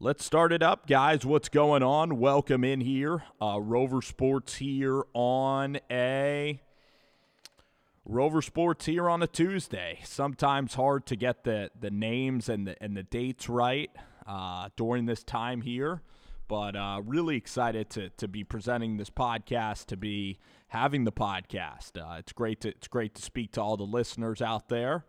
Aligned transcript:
Let's 0.00 0.24
start 0.24 0.52
it 0.52 0.62
up, 0.62 0.86
guys. 0.86 1.26
What's 1.26 1.48
going 1.48 1.82
on? 1.82 2.20
Welcome 2.20 2.62
in 2.62 2.80
here. 2.80 3.24
Uh, 3.42 3.58
Rover 3.60 4.00
Sports 4.00 4.54
here 4.54 5.02
on 5.12 5.80
a 5.90 6.60
Rover 8.04 8.40
Sports 8.40 8.86
here 8.86 9.10
on 9.10 9.24
a 9.24 9.26
Tuesday. 9.26 9.98
Sometimes 10.04 10.74
hard 10.74 11.04
to 11.06 11.16
get 11.16 11.42
the, 11.42 11.72
the 11.80 11.90
names 11.90 12.48
and 12.48 12.64
the 12.64 12.80
and 12.80 12.96
the 12.96 13.02
dates 13.02 13.48
right 13.48 13.90
uh, 14.24 14.68
during 14.76 15.06
this 15.06 15.24
time 15.24 15.62
here, 15.62 16.00
but 16.46 16.76
uh, 16.76 17.02
really 17.04 17.34
excited 17.34 17.90
to 17.90 18.10
to 18.18 18.28
be 18.28 18.44
presenting 18.44 18.98
this 18.98 19.10
podcast, 19.10 19.86
to 19.86 19.96
be 19.96 20.38
having 20.68 21.06
the 21.06 21.12
podcast. 21.12 22.00
Uh, 22.00 22.18
it's 22.18 22.32
great 22.32 22.60
to 22.60 22.68
it's 22.68 22.86
great 22.86 23.16
to 23.16 23.22
speak 23.22 23.50
to 23.54 23.60
all 23.60 23.76
the 23.76 23.82
listeners 23.82 24.40
out 24.40 24.68
there 24.68 25.04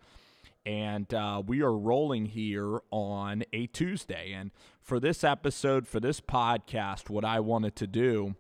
and 0.65 1.11
uh, 1.13 1.41
we 1.45 1.61
are 1.61 1.75
rolling 1.75 2.25
here 2.25 2.81
on 2.91 3.43
a 3.53 3.67
Tuesday. 3.67 4.33
And 4.33 4.51
for 4.89 4.99
this 4.99 5.23
episode, 5.23 5.87
for 5.87 5.99
this 5.99 6.19
podcast, 6.19 7.11
what 7.11 7.23
I 7.23 7.39
wanted 7.41 7.75
to 7.75 7.85
do, 7.85 8.35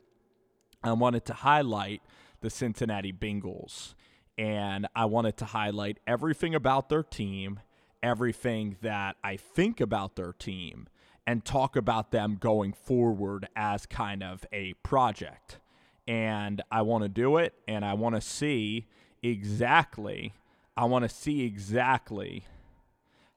I 0.83 0.93
wanted 0.93 1.23
to 1.25 1.33
highlight 1.35 2.01
the 2.41 2.49
Cincinnati 2.49 3.13
Bengals. 3.13 3.93
And 4.35 4.87
I 4.95 5.05
wanted 5.05 5.37
to 5.37 5.45
highlight 5.45 5.99
everything 6.07 6.55
about 6.55 6.89
their 6.89 7.03
team, 7.03 7.59
everything 8.01 8.77
that 8.81 9.17
I 9.23 9.37
think 9.37 9.79
about 9.79 10.15
their 10.15 10.33
team, 10.33 10.87
and 11.27 11.45
talk 11.45 11.75
about 11.75 12.09
them 12.09 12.37
going 12.39 12.73
forward 12.73 13.47
as 13.55 13.85
kind 13.85 14.23
of 14.23 14.43
a 14.51 14.73
project. 14.81 15.59
And 16.07 16.63
I 16.71 16.81
want 16.81 17.03
to 17.03 17.09
do 17.09 17.37
it, 17.37 17.53
and 17.67 17.85
I 17.85 17.93
want 17.93 18.15
to 18.15 18.21
see 18.21 18.87
exactly 19.21 20.33
I 20.79 20.85
want 20.85 21.03
to 21.03 21.09
see 21.09 21.41
exactly 21.41 22.45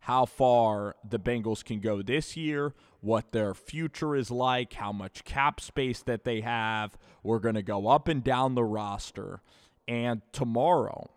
how 0.02 0.26
far 0.26 0.96
the 1.08 1.18
Bengals 1.18 1.64
can 1.64 1.78
go 1.78 2.02
this 2.02 2.36
year, 2.36 2.74
what 3.00 3.30
their 3.30 3.54
future 3.54 4.16
is 4.16 4.32
like, 4.32 4.72
how 4.72 4.90
much 4.90 5.22
cap 5.22 5.60
space 5.60 6.02
that 6.02 6.24
they 6.24 6.40
have. 6.40 6.98
We're 7.22 7.38
going 7.38 7.54
to 7.54 7.62
go 7.62 7.86
up 7.86 8.08
and 8.08 8.22
down 8.22 8.56
the 8.56 8.64
roster. 8.64 9.42
And 9.86 10.20
tomorrow, 10.32 11.08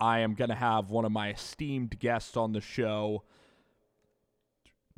I 0.00 0.20
am 0.20 0.32
going 0.32 0.48
to 0.48 0.54
have 0.54 0.88
one 0.88 1.04
of 1.04 1.12
my 1.12 1.32
esteemed 1.32 1.98
guests 1.98 2.34
on 2.34 2.52
the 2.52 2.62
show, 2.62 3.24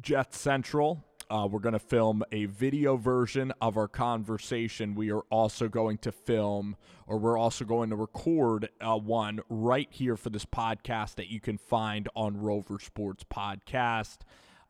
Jet 0.01 0.35
Central. 0.35 1.05
Uh, 1.33 1.47
we're 1.47 1.61
going 1.61 1.73
to 1.73 1.79
film 1.79 2.23
a 2.31 2.45
video 2.45 2.95
version 2.99 3.55
of 3.63 3.79
our 3.79 3.89
conversation. 3.89 4.95
We 4.95 5.11
are 5.11 5.23
also 5.31 5.67
going 5.67 5.97
to 5.99 6.13
film, 6.13 6.77
or 7.07 7.17
we're 7.17 7.39
also 7.39 7.65
going 7.65 7.89
to 7.89 7.97
record 7.97 8.69
uh, 8.83 8.99
one 8.99 9.41
right 9.49 9.89
here 9.91 10.19
for 10.19 10.29
this 10.29 10.45
podcast 10.45 11.15
that 11.15 11.31
you 11.31 11.41
can 11.41 11.57
find 11.57 12.07
on 12.15 12.37
Rover 12.37 12.79
Sports 12.79 13.25
Podcast. 13.25 14.19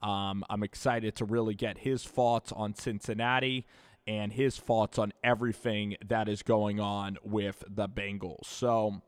Um, 0.04 0.44
I'm 0.48 0.62
excited 0.62 1.16
to 1.16 1.24
really 1.24 1.54
get 1.54 1.78
his 1.78 2.04
thoughts 2.04 2.52
on 2.52 2.76
Cincinnati 2.76 3.66
and 4.06 4.32
his 4.32 4.56
thoughts 4.56 5.00
on 5.00 5.12
everything 5.24 5.96
that 6.06 6.28
is 6.28 6.44
going 6.44 6.78
on 6.78 7.18
with 7.24 7.64
the 7.68 7.88
Bengals. 7.88 8.44
So, 8.44 9.02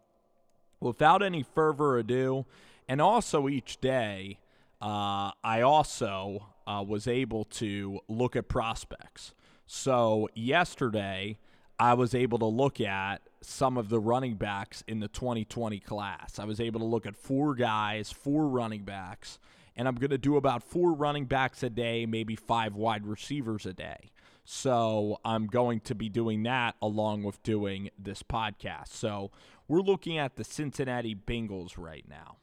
without 0.81 1.23
any 1.23 1.45
further 1.45 1.99
ado, 1.99 2.47
and 2.89 3.01
also 3.01 3.49
each 3.49 3.81
day, 3.81 4.41
uh, 4.83 5.31
I 5.45 5.61
also 5.61 6.49
uh, 6.67 6.85
was 6.87 7.07
able 7.07 7.45
to 7.45 8.01
look 8.09 8.37
at 8.37 8.49
prospects. 8.49 9.35
So 9.67 10.29
yesterday, 10.35 11.39
I 11.79 11.95
was 11.95 12.15
able 12.15 12.39
to 12.39 12.47
look 12.47 12.81
at 12.81 13.23
some 13.41 13.77
of 13.77 13.89
the 13.89 13.99
running 13.99 14.35
backs 14.35 14.85
in 14.87 15.01
the 15.01 15.09
2020 15.09 15.81
class. 15.81 16.39
I 16.39 16.45
was 16.45 16.61
able 16.61 16.81
to 16.81 16.87
look 16.87 17.07
at 17.07 17.17
four 17.17 17.55
guys, 17.55 18.13
four 18.13 18.49
running 18.49 18.85
backs, 18.85 19.39
and 19.77 19.89
I'm 19.89 19.97
going 19.97 20.11
to 20.11 20.19
do 20.19 20.37
about 20.37 20.63
four 20.63 20.93
running 20.93 21.25
backs 21.25 21.63
a 21.63 21.71
day, 21.71 22.07
maybe 22.07 22.37
five 22.37 22.75
wide 22.75 23.07
receivers 23.07 23.67
a 23.67 23.73
day. 23.73 24.13
So 24.45 25.21
I'm 25.25 25.47
going 25.47 25.81
to 25.81 25.95
be 25.95 26.09
doing 26.09 26.43
that 26.45 26.77
along 26.83 27.23
with 27.23 27.43
doing 27.43 27.91
this 27.99 28.23
podcast. 28.23 28.89
So 28.89 29.31
we're 29.69 29.81
looking 29.81 30.19
at 30.19 30.37
the 30.37 30.45
Cincinnati 30.45 31.15
Bengals 31.15 31.75
right 31.79 32.05
now. 32.09 32.37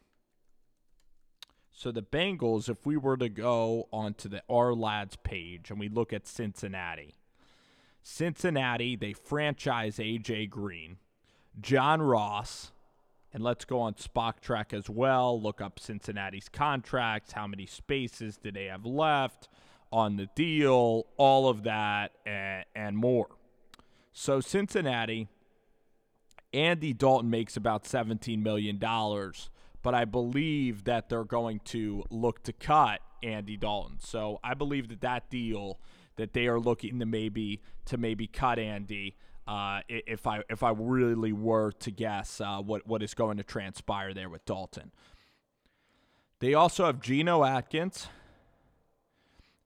So 1.74 1.92
the 1.92 2.02
Bengals, 2.02 2.70
if 2.70 2.86
we 2.86 2.98
were 2.98 3.18
to 3.18 3.30
go 3.30 3.88
onto 3.92 4.30
the 4.30 4.44
Our 4.50 4.74
Lads 4.74 5.16
page 5.24 5.70
and 5.70 5.80
we 5.80 5.90
look 5.90 6.14
at 6.14 6.28
Cincinnati, 6.28 7.16
Cincinnati, 8.04 8.96
they 8.96 9.14
franchise 9.14 9.98
AJ 9.98 10.50
Green, 10.50 10.98
John 11.60 12.02
Ross, 12.02 12.72
and 13.34 13.44
let's 13.44 13.64
go 13.64 13.80
on 13.80 13.94
Spotrac 13.94 14.74
as 14.74 14.90
well. 14.90 15.42
Look 15.42 15.62
up 15.62 15.80
Cincinnati's 15.80 16.50
contracts. 16.50 17.32
How 17.32 17.48
many 17.48 17.66
spaces 17.66 18.38
do 18.38 18.52
they 18.52 18.66
have 18.66 18.86
left 18.86 19.48
on 19.92 20.18
the 20.18 20.28
deal? 20.36 21.06
All 21.18 21.48
of 21.48 21.64
that 21.64 22.12
and, 22.26 22.66
and 22.76 22.98
more. 22.98 23.30
So 24.12 24.42
Cincinnati, 24.42 25.30
Andy 26.54 26.94
Dalton 26.94 27.30
makes 27.30 27.56
about 27.56 27.86
$17 27.86 28.44
million 28.44 28.78
but 29.84 29.94
I 29.94 30.06
believe 30.06 30.84
that 30.86 31.10
they're 31.10 31.24
going 31.24 31.60
to 31.66 32.04
look 32.10 32.44
to 32.44 32.54
cut 32.54 33.02
Andy 33.24 33.58
Dalton. 33.58 33.98
So 34.00 34.40
I 34.44 34.54
believe 34.54 34.90
that 34.90 35.02
that 35.02 35.30
deal 35.30 35.80
that 36.18 36.34
they 36.34 36.48
are 36.48 36.60
looking 36.60 37.00
to 37.00 37.06
maybe 37.06 37.62
to 37.86 37.98
maybe 37.98 38.28
cut 38.28 38.60
Andy. 38.60 39.16
Uh, 39.48 39.82
if 39.88 40.28
I 40.28 40.44
if 40.50 40.64
I 40.64 40.72
really 40.72 41.34
were 41.34 41.72
to 41.80 41.92
guess 41.92 42.40
uh, 42.40 42.60
what 42.60 42.86
what 42.88 43.02
is 43.02 43.14
going 43.14 43.38
to 43.38 43.44
transpire 43.44 44.14
there 44.14 44.30
with 44.30 44.46
Dalton, 44.46 44.92
they 46.40 46.54
also 46.54 46.86
have 46.86 47.02
Geno 47.02 47.44
Atkins, 47.44 48.08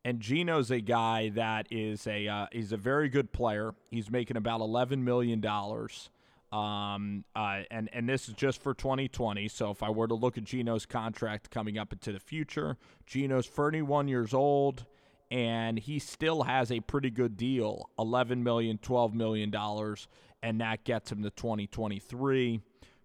and 0.05 0.21
Geno's 0.21 0.71
a 0.71 0.79
guy 0.79 1.29
that 1.29 1.67
is 1.71 2.07
a 2.07 2.27
uh, 2.27 2.47
he's 2.51 2.71
a 2.71 2.77
very 2.77 3.09
good 3.09 3.33
player. 3.33 3.73
He's 3.89 4.09
making 4.09 4.37
about 4.37 4.61
eleven 4.61 5.03
million 5.03 5.41
dollars. 5.41 6.09
Um, 6.51 7.25
uh, 7.35 7.61
and 7.71 7.89
and 7.91 8.07
this 8.07 8.29
is 8.29 8.35
just 8.35 8.61
for 8.61 8.73
2020. 8.73 9.47
So 9.47 9.71
if 9.71 9.83
I 9.83 9.89
were 9.89 10.07
to 10.07 10.13
look 10.13 10.37
at 10.37 10.43
Geno's 10.43 10.85
contract 10.85 11.49
coming 11.51 11.77
up 11.77 11.91
into 11.91 12.11
the 12.11 12.19
future, 12.19 12.77
Geno's 13.05 13.47
31 13.47 14.07
years 14.07 14.33
old, 14.33 14.85
and 15.31 15.79
he 15.79 15.99
still 15.99 16.43
has 16.43 16.71
a 16.71 16.79
pretty 16.79 17.09
good 17.09 17.35
deal 17.35 17.89
11 17.99 18.43
million, 18.43 18.77
12 18.77 19.13
million 19.13 19.49
dollars, 19.49 20.07
and 20.41 20.61
that 20.61 20.83
gets 20.83 21.11
him 21.11 21.23
to 21.23 21.29
2023. 21.29 22.61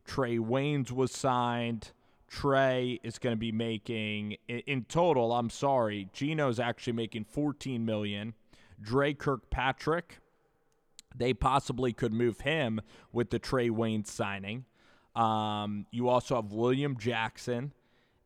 Trae 0.06 0.38
Waynes 0.38 0.92
was 0.92 1.12
signed. 1.12 1.92
Trey 2.28 3.00
is 3.02 3.18
going 3.18 3.34
to 3.34 3.40
be 3.40 3.50
making 3.50 4.36
in 4.46 4.84
total. 4.84 5.32
I'm 5.32 5.50
sorry, 5.50 6.08
Geno's 6.12 6.60
actually 6.60 6.92
making 6.92 7.24
14 7.24 7.84
million. 7.84 8.34
Dre 8.80 9.12
Kirkpatrick 9.14 10.20
they 11.14 11.34
possibly 11.34 11.92
could 11.92 12.12
move 12.12 12.40
him 12.40 12.80
with 13.12 13.30
the 13.30 13.40
Trae 13.40 13.70
Wayne 13.70 14.04
signing. 14.04 14.64
Um, 15.14 15.86
you 15.90 16.08
also 16.08 16.36
have 16.36 16.52
William 16.52 16.96
Jackson. 16.98 17.72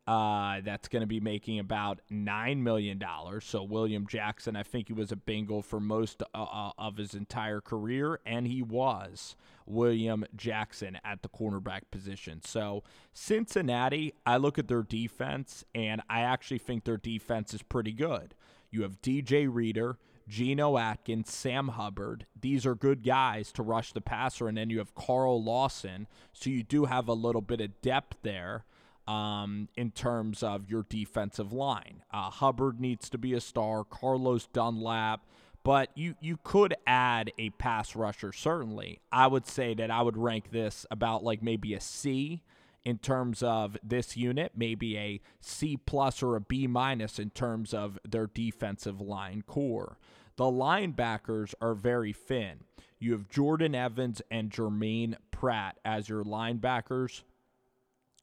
Uh, 0.06 0.60
that's 0.62 0.86
going 0.88 1.00
to 1.00 1.06
be 1.06 1.18
making 1.18 1.58
about 1.58 2.00
$9 2.12 2.58
million. 2.58 3.02
So, 3.40 3.62
William 3.62 4.06
Jackson, 4.06 4.54
I 4.54 4.62
think 4.62 4.88
he 4.88 4.92
was 4.92 5.10
a 5.10 5.16
Bengal 5.16 5.62
for 5.62 5.80
most 5.80 6.22
uh, 6.34 6.42
uh, 6.42 6.72
of 6.76 6.98
his 6.98 7.14
entire 7.14 7.62
career, 7.62 8.20
and 8.26 8.46
he 8.46 8.60
was 8.60 9.34
William 9.64 10.26
Jackson 10.36 10.98
at 11.06 11.22
the 11.22 11.30
cornerback 11.30 11.82
position. 11.90 12.42
So, 12.44 12.82
Cincinnati, 13.14 14.12
I 14.26 14.36
look 14.36 14.58
at 14.58 14.68
their 14.68 14.82
defense, 14.82 15.64
and 15.74 16.02
I 16.10 16.20
actually 16.20 16.58
think 16.58 16.84
their 16.84 16.98
defense 16.98 17.54
is 17.54 17.62
pretty 17.62 17.92
good. 17.92 18.34
You 18.70 18.82
have 18.82 19.00
DJ 19.00 19.48
Reader, 19.50 19.96
Geno 20.28 20.78
Atkins, 20.78 21.32
Sam 21.32 21.68
Hubbard. 21.68 22.26
These 22.40 22.66
are 22.66 22.74
good 22.74 23.02
guys 23.02 23.52
to 23.52 23.62
rush 23.62 23.92
the 23.92 24.00
passer. 24.00 24.48
And 24.48 24.56
then 24.56 24.70
you 24.70 24.78
have 24.78 24.94
Carl 24.94 25.42
Lawson. 25.42 26.06
So 26.32 26.50
you 26.50 26.62
do 26.62 26.86
have 26.86 27.08
a 27.08 27.12
little 27.14 27.42
bit 27.42 27.60
of 27.60 27.80
depth 27.82 28.18
there 28.22 28.64
um, 29.06 29.68
in 29.76 29.90
terms 29.90 30.42
of 30.42 30.70
your 30.70 30.84
defensive 30.88 31.52
line. 31.52 32.02
Uh, 32.12 32.30
Hubbard 32.30 32.80
needs 32.80 33.10
to 33.10 33.18
be 33.18 33.34
a 33.34 33.40
star, 33.40 33.84
Carlos 33.84 34.46
Dunlap. 34.52 35.20
But 35.62 35.90
you, 35.94 36.14
you 36.20 36.38
could 36.44 36.74
add 36.86 37.32
a 37.38 37.48
pass 37.50 37.96
rusher, 37.96 38.32
certainly. 38.32 39.00
I 39.10 39.26
would 39.26 39.46
say 39.46 39.72
that 39.74 39.90
I 39.90 40.02
would 40.02 40.18
rank 40.18 40.50
this 40.50 40.84
about 40.90 41.24
like 41.24 41.42
maybe 41.42 41.72
a 41.72 41.80
C 41.80 42.42
in 42.84 42.98
terms 42.98 43.42
of 43.42 43.76
this 43.82 44.16
unit, 44.16 44.52
maybe 44.54 44.98
a 44.98 45.20
C 45.40 45.76
plus 45.76 46.22
or 46.22 46.36
a 46.36 46.40
B 46.40 46.66
minus 46.66 47.18
in 47.18 47.30
terms 47.30 47.72
of 47.72 47.98
their 48.06 48.26
defensive 48.26 49.00
line 49.00 49.42
core. 49.46 49.98
The 50.36 50.44
linebackers 50.44 51.54
are 51.60 51.74
very 51.74 52.12
thin. 52.12 52.64
You 52.98 53.12
have 53.12 53.28
Jordan 53.28 53.74
Evans 53.74 54.20
and 54.30 54.50
Jermaine 54.50 55.16
Pratt 55.30 55.78
as 55.84 56.08
your 56.08 56.24
linebackers. 56.24 57.22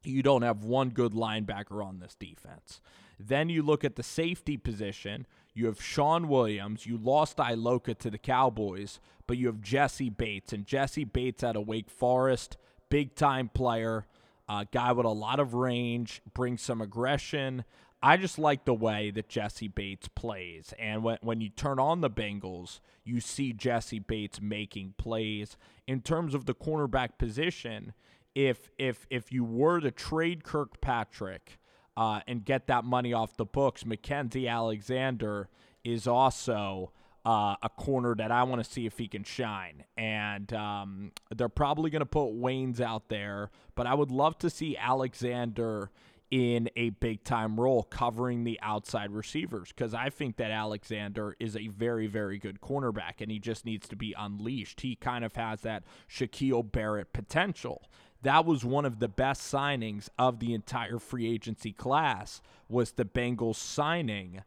You 0.04 0.24
don't 0.24 0.42
have 0.42 0.64
one 0.64 0.90
good 0.90 1.14
linebacker 1.14 1.84
on 1.86 2.00
this 2.00 2.16
defense. 2.16 2.82
Then 3.20 3.50
you 3.50 3.62
look 3.62 3.84
at 3.84 3.96
the 3.96 4.04
safety 4.04 4.58
position. 4.58 5.28
You 5.54 5.68
have 5.68 5.82
Shawn 5.82 6.28
Williams. 6.28 6.86
You 6.86 6.98
lost 6.98 7.38
Iloka 7.38 7.98
to 8.00 8.10
the 8.10 8.18
Cowboys, 8.18 9.00
but 9.28 9.38
you 9.38 9.48
have 9.48 9.62
Jessie 9.62 10.10
Bates. 10.10 10.54
And 10.54 10.66
Jessie 10.66 11.04
Bates 11.04 11.44
out 11.44 11.56
of 11.56 11.68
Wake 11.68 11.90
Forest, 11.90 12.58
big 12.90 13.16
time 13.16 13.50
player, 13.54 14.08
uh, 14.52 14.66
guy 14.70 14.92
with 14.92 15.06
a 15.06 15.10
lot 15.10 15.40
of 15.40 15.54
range, 15.54 16.22
brings 16.34 16.62
some 16.62 16.82
aggression. 16.82 17.64
I 18.04 18.18
just 18.18 18.38
like 18.38 18.66
the 18.66 18.74
way 18.74 19.10
that 19.12 19.30
Jessie 19.30 19.70
Bates 19.70 20.10
plays. 20.10 20.74
And 20.78 21.04
when, 21.04 21.20
when 21.22 21.40
you 21.40 21.48
turn 21.48 21.80
on 21.80 22.02
the 22.02 22.10
Bengals, 22.10 22.82
you 23.06 23.22
see 23.22 23.54
Jessie 23.54 24.00
Bates 24.00 24.42
making 24.42 24.96
plays. 24.98 25.56
In 25.88 26.02
terms 26.02 26.36
of 26.36 26.48
the 26.48 26.54
cornerback 26.54 27.18
position, 27.18 27.94
if 28.36 28.70
if 28.78 29.08
if 29.10 29.32
you 29.32 29.46
were 29.46 29.80
to 29.80 29.90
trade 29.90 30.44
Kirkpatrick 30.44 31.58
uh, 31.96 32.20
and 32.28 32.44
get 32.44 32.68
that 32.68 32.84
money 32.84 33.14
off 33.14 33.38
the 33.38 33.46
books, 33.46 33.86
Mackensie 33.86 34.50
Alexander 34.50 35.48
is 35.86 36.08
also 36.08 36.92
uh, 37.26 37.56
a 37.62 37.70
corner 37.70 38.16
that 38.16 38.32
I 38.32 38.44
want 38.44 38.64
to 38.64 38.70
see 38.70 38.86
if 38.86 38.98
he 38.98 39.08
can 39.08 39.24
shine. 39.24 39.84
And 39.98 40.52
um, 40.54 41.12
they're 41.36 41.50
probably 41.50 41.90
going 41.90 42.02
to 42.02 42.06
put 42.06 42.30
Waynes 42.32 42.82
out 42.82 43.10
there, 43.10 43.52
but 43.76 43.88
I 43.88 43.94
would 43.94 44.12
love 44.12 44.38
to 44.40 44.50
see 44.50 44.76
Alexander 44.78 45.92
in 46.32 46.70
a 46.78 46.92
big 46.92 47.24
time 47.26 47.60
role 47.60 47.84
covering 47.84 48.46
the 48.46 48.58
outside 48.62 49.12
receivers 49.12 49.68
because 49.68 49.94
I 49.94 50.10
think 50.10 50.38
that 50.38 50.50
Alexander 50.50 51.36
is 51.42 51.58
a 51.58 51.68
very, 51.68 52.08
very 52.08 52.40
good 52.40 52.62
cornerback 52.62 53.20
and 53.20 53.30
he 53.30 53.38
just 53.38 53.66
needs 53.66 53.88
to 53.90 53.98
be 53.98 54.16
unleashed. 54.18 54.80
He 54.80 54.96
kind 54.96 55.26
of 55.26 55.36
has 55.36 55.62
that 55.62 55.84
Shaquil 56.10 56.72
Barrett 56.72 57.12
potential. 57.12 57.84
That 58.22 58.46
was 58.46 58.64
one 58.64 58.86
of 58.86 59.00
the 59.00 59.10
best 59.10 59.42
signings 59.42 60.08
of 60.18 60.40
the 60.40 60.54
entire 60.54 61.00
free 61.00 61.30
agency 61.30 61.74
class 61.74 62.42
was 62.70 62.94
the 62.94 63.04
Bengals 63.04 63.56
signing 63.56 64.44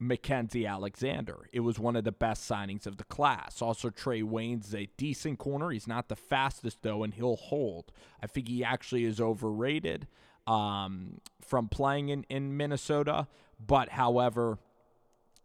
Mackensie 0.00 0.68
Alexander. 0.68 1.48
It 1.52 1.60
was 1.60 1.78
one 1.78 1.96
of 1.96 2.04
the 2.04 2.12
best 2.12 2.48
signings 2.48 2.86
of 2.86 2.96
the 2.96 3.04
class. 3.04 3.62
Also, 3.62 3.90
Trae 3.90 4.24
Waynes 4.24 4.74
a 4.74 4.88
decent 4.96 5.38
corner. 5.38 5.70
He's 5.70 5.86
not 5.86 6.08
the 6.08 6.16
fastest, 6.16 6.78
though, 6.82 7.02
and 7.02 7.14
he'll 7.14 7.36
hold. 7.36 7.92
I 8.22 8.26
think 8.26 8.48
he 8.48 8.64
actually 8.64 9.04
is 9.04 9.20
overrated 9.20 10.06
um, 10.46 11.20
from 11.40 11.68
playing 11.68 12.08
in, 12.08 12.24
in 12.28 12.56
Minnesota. 12.56 13.28
But, 13.64 13.90
however, 13.90 14.58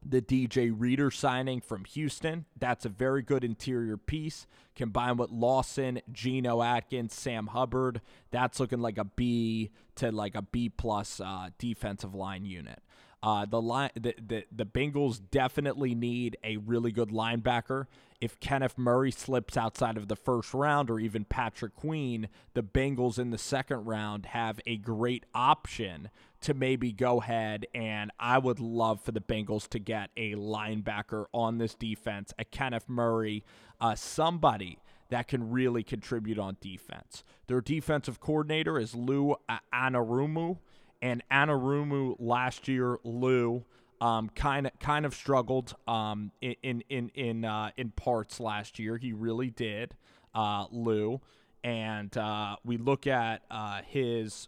the 0.03 0.21
DJ 0.21 0.73
Reader 0.75 1.11
signing 1.11 1.61
from 1.61 1.85
Houston, 1.85 2.45
that's 2.57 2.85
a 2.85 2.89
very 2.89 3.21
good 3.21 3.43
interior 3.43 3.97
piece. 3.97 4.47
Combined 4.75 5.19
with 5.19 5.29
Lawson, 5.29 6.01
Geno 6.11 6.61
Atkins, 6.61 7.13
Sam 7.13 7.47
Hubbard, 7.47 8.01
that's 8.31 8.59
looking 8.59 8.79
like 8.79 8.97
a 8.97 9.03
B 9.03 9.71
to 9.95 10.11
like 10.11 10.35
a 10.35 10.41
B 10.41 10.69
plus 10.69 11.19
uh, 11.19 11.49
defensive 11.57 12.15
line 12.15 12.45
unit. 12.45 12.81
Uh, 13.21 13.45
the 13.45 13.61
line, 13.61 13.89
the, 13.95 14.15
the 14.25 14.45
the 14.51 14.65
Bengals 14.65 15.19
definitely 15.31 15.93
need 15.93 16.37
a 16.43 16.57
really 16.57 16.91
good 16.91 17.09
linebacker. 17.09 17.87
If 18.21 18.39
Kenneth 18.39 18.77
Murray 18.77 19.11
slips 19.11 19.55
outside 19.57 19.97
of 19.97 20.07
the 20.07 20.15
first 20.15 20.53
round, 20.53 20.89
or 20.89 20.99
even 20.99 21.25
Patrick 21.25 21.75
Queen, 21.75 22.29
the 22.53 22.63
Bengals 22.63 23.19
in 23.19 23.31
the 23.31 23.37
second 23.37 23.85
round 23.85 24.27
have 24.27 24.59
a 24.65 24.77
great 24.77 25.25
option 25.33 26.09
to 26.41 26.53
maybe 26.53 26.91
go 26.91 27.21
ahead. 27.21 27.65
And 27.73 28.11
I 28.19 28.37
would 28.37 28.59
love 28.59 29.01
for 29.01 29.11
the 29.11 29.21
Bengals 29.21 29.67
to 29.69 29.79
get 29.79 30.09
a 30.15 30.35
linebacker 30.35 31.25
on 31.33 31.57
this 31.57 31.75
defense, 31.75 32.33
a 32.39 32.45
Kenneth 32.45 32.87
Murray, 32.87 33.43
uh, 33.81 33.95
somebody 33.95 34.79
that 35.09 35.27
can 35.27 35.49
really 35.49 35.83
contribute 35.83 36.39
on 36.39 36.57
defense. 36.61 37.23
Their 37.47 37.61
defensive 37.61 38.19
coordinator 38.19 38.79
is 38.79 38.95
Lou 38.95 39.35
Anarumo 39.73 40.59
and 41.01 41.23
Anarumo 41.31 42.15
last 42.19 42.67
year, 42.67 42.99
Lou 43.03 43.63
um, 44.01 44.29
kind 44.29 44.67
of 44.67 44.77
kind 44.79 45.05
of 45.05 45.13
struggled 45.13 45.75
um, 45.87 46.31
in 46.41 46.83
in 46.89 47.09
in 47.13 47.45
uh, 47.45 47.71
in 47.77 47.91
parts 47.91 48.39
last 48.39 48.79
year. 48.79 48.97
He 48.97 49.13
really 49.13 49.49
did, 49.49 49.95
uh, 50.33 50.65
Lou. 50.71 51.21
And 51.61 52.15
uh, 52.17 52.55
we 52.63 52.77
look 52.77 53.05
at 53.05 53.41
uh, 53.51 53.81
his 53.85 54.47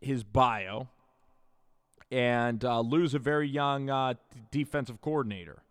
his 0.00 0.22
bio, 0.22 0.88
and 2.10 2.64
uh, 2.64 2.80
Lou's 2.80 3.14
a 3.14 3.18
very 3.18 3.48
young 3.48 3.90
uh, 3.90 4.14
defensive 4.52 5.00
coordinator. 5.00 5.62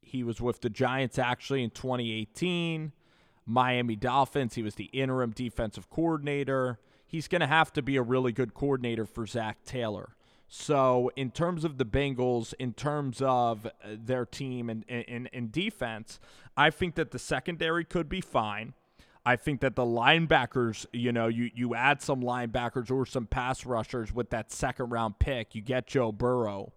he 0.00 0.22
was 0.22 0.40
with 0.40 0.60
the 0.60 0.70
Giants 0.70 1.18
actually 1.18 1.64
in 1.64 1.70
2018. 1.70 2.92
Miami 3.48 3.96
Dolphins. 3.96 4.54
He 4.54 4.62
was 4.62 4.74
the 4.74 4.90
interim 4.92 5.30
defensive 5.30 5.88
coordinator. 5.90 6.78
He's 7.06 7.26
going 7.26 7.40
to 7.40 7.46
have 7.46 7.72
to 7.72 7.82
be 7.82 7.96
a 7.96 8.02
really 8.02 8.32
good 8.32 8.54
coordinator 8.54 9.06
for 9.06 9.26
Zach 9.26 9.64
Taylor. 9.64 10.14
So, 10.50 11.10
in 11.14 11.30
terms 11.30 11.64
of 11.64 11.76
the 11.76 11.84
Bengals, 11.84 12.54
in 12.58 12.72
terms 12.72 13.20
of 13.20 13.66
uh, 13.66 13.70
their 13.84 14.24
team 14.24 14.70
and 14.70 14.84
in 14.88 15.50
defense, 15.50 16.20
I 16.56 16.70
think 16.70 16.94
that 16.94 17.10
the 17.10 17.18
secondary 17.18 17.84
could 17.84 18.08
be 18.08 18.22
fine. 18.22 18.72
I 19.26 19.36
think 19.36 19.60
that 19.60 19.76
the 19.76 19.84
linebackers, 19.84 20.86
you 20.90 21.12
know, 21.12 21.28
you, 21.28 21.50
you 21.54 21.74
add 21.74 22.00
some 22.00 22.22
linebackers 22.22 22.90
or 22.90 23.04
some 23.04 23.26
pass 23.26 23.66
rushers 23.66 24.10
with 24.14 24.30
that 24.30 24.50
second 24.50 24.88
round 24.88 25.18
pick, 25.18 25.54
you 25.54 25.60
get 25.60 25.86
Joe 25.86 26.12
Burrow. 26.12 26.72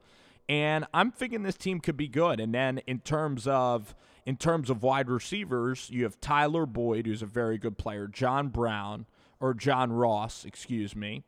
And 0.49 0.85
I'm 0.93 1.11
thinking 1.11 1.43
this 1.43 1.55
team 1.55 1.79
could 1.79 1.95
be 1.95 2.09
good. 2.09 2.41
And 2.41 2.53
then 2.53 2.79
in 2.79 2.99
terms 2.99 3.47
of 3.47 3.95
in 4.25 4.37
terms 4.37 4.69
of 4.69 4.83
wide 4.83 5.09
receivers, 5.09 5.89
you 5.89 6.03
have 6.03 6.19
Tyler 6.21 6.65
Boyd, 6.65 7.05
who's 7.05 7.21
a 7.21 7.27
very 7.27 7.57
good 7.57 7.77
player, 7.77 8.07
John 8.07 8.49
Brown, 8.49 9.05
or 9.39 9.53
John 9.53 9.91
Ross, 9.91 10.45
excuse 10.45 10.95
me. 10.95 11.23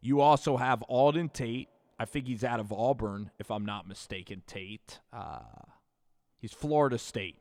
You 0.00 0.20
also 0.20 0.56
have 0.56 0.82
Auden 0.90 1.32
Tate. 1.32 1.68
I 1.98 2.04
think 2.06 2.26
he's 2.26 2.42
out 2.42 2.58
of 2.58 2.72
Auburn, 2.72 3.30
if 3.38 3.50
I'm 3.50 3.64
not 3.64 3.86
mistaken, 3.86 4.42
Tate. 4.46 4.98
Uh, 5.12 5.40
he's 6.40 6.52
Florida 6.52 6.98
State. 6.98 7.36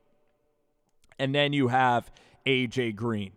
And 1.17 1.33
then 1.33 1.53
you 1.53 1.69
have 1.69 2.11
A.J. 2.45 2.91
Green. 2.93 3.31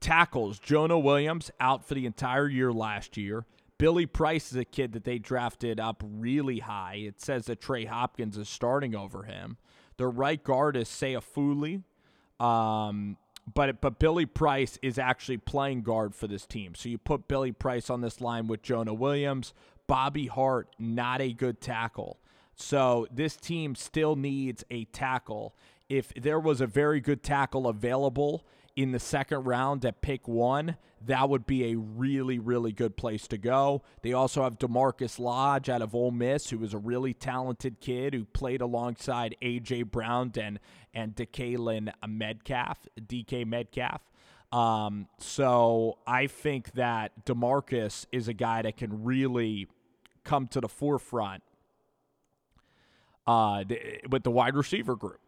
Tackles, 0.00 0.58
Jonah 0.58 0.98
Williams 0.98 1.50
out 1.60 1.84
for 1.84 1.94
the 1.94 2.06
entire 2.06 2.48
year 2.48 2.72
last 2.72 3.16
year. 3.16 3.44
Billy 3.78 4.06
Price 4.06 4.50
is 4.50 4.58
a 4.58 4.64
kid 4.64 4.92
that 4.92 5.04
they 5.04 5.18
drafted 5.18 5.78
up 5.78 6.02
really 6.04 6.60
high. 6.60 6.96
It 6.96 7.20
says 7.20 7.46
that 7.46 7.60
Trey 7.60 7.84
Hopkins 7.84 8.36
is 8.36 8.48
starting 8.48 8.94
over 8.94 9.24
him. 9.24 9.56
Their 9.98 10.08
right 10.08 10.42
guard 10.42 10.76
is 10.76 10.88
Su'a-Filo. 10.88 11.82
Um, 12.40 13.16
but 13.54 13.80
but 13.80 13.98
Billy 13.98 14.26
Price 14.26 14.78
is 14.82 14.98
actually 14.98 15.38
playing 15.38 15.82
guard 15.82 16.14
for 16.14 16.26
this 16.26 16.46
team. 16.46 16.74
So 16.74 16.88
you 16.88 16.98
put 16.98 17.28
Billy 17.28 17.52
Price 17.52 17.90
on 17.90 18.00
this 18.00 18.20
line 18.20 18.46
with 18.46 18.62
Jonah 18.62 18.94
Williams, 18.94 19.52
Bobby 19.86 20.26
Hart, 20.26 20.68
not 20.78 21.20
a 21.20 21.32
good 21.32 21.60
tackle. 21.60 22.18
So 22.54 23.06
this 23.10 23.36
team 23.36 23.74
still 23.74 24.16
needs 24.16 24.64
a 24.70 24.84
tackle. 24.86 25.54
If 25.88 26.12
there 26.14 26.40
was 26.40 26.60
a 26.60 26.66
very 26.66 27.00
good 27.00 27.22
tackle 27.22 27.66
available 27.66 28.44
in 28.76 28.92
the 28.92 28.98
second 28.98 29.44
round 29.44 29.84
at 29.84 30.02
pick 30.02 30.28
one, 30.28 30.76
that 31.06 31.28
would 31.28 31.46
be 31.46 31.72
a 31.72 31.76
really, 31.76 32.38
really 32.38 32.72
good 32.72 32.96
place 32.96 33.28
to 33.28 33.38
go. 33.38 33.82
They 34.02 34.12
also 34.12 34.42
have 34.42 34.58
Damarkus 34.58 35.18
Lodge 35.18 35.68
out 35.68 35.82
of 35.82 35.94
Ole 35.94 36.10
Miss, 36.10 36.50
who 36.50 36.62
is 36.64 36.74
a 36.74 36.78
really 36.78 37.14
talented 37.14 37.80
kid 37.80 38.14
who 38.14 38.24
played 38.24 38.60
alongside 38.60 39.36
A.J. 39.40 39.84
Brown 39.84 40.32
and, 40.40 40.58
and 40.92 41.14
DeKaylin 41.14 41.92
Metcalf, 42.06 42.86
DK 43.00 43.46
Metcalf. 43.46 44.02
Um, 44.50 45.08
so 45.18 45.98
I 46.06 46.26
think 46.26 46.72
that 46.72 47.26
Damarkus 47.26 48.06
is 48.12 48.28
a 48.28 48.32
guy 48.32 48.62
that 48.62 48.76
can 48.76 49.04
really 49.04 49.68
come 50.24 50.46
to 50.48 50.60
the 50.60 50.68
forefront 50.68 51.42
uh, 53.26 53.64
with 54.10 54.22
the 54.22 54.30
wide 54.30 54.56
receiver 54.56 54.96
group. 54.96 55.20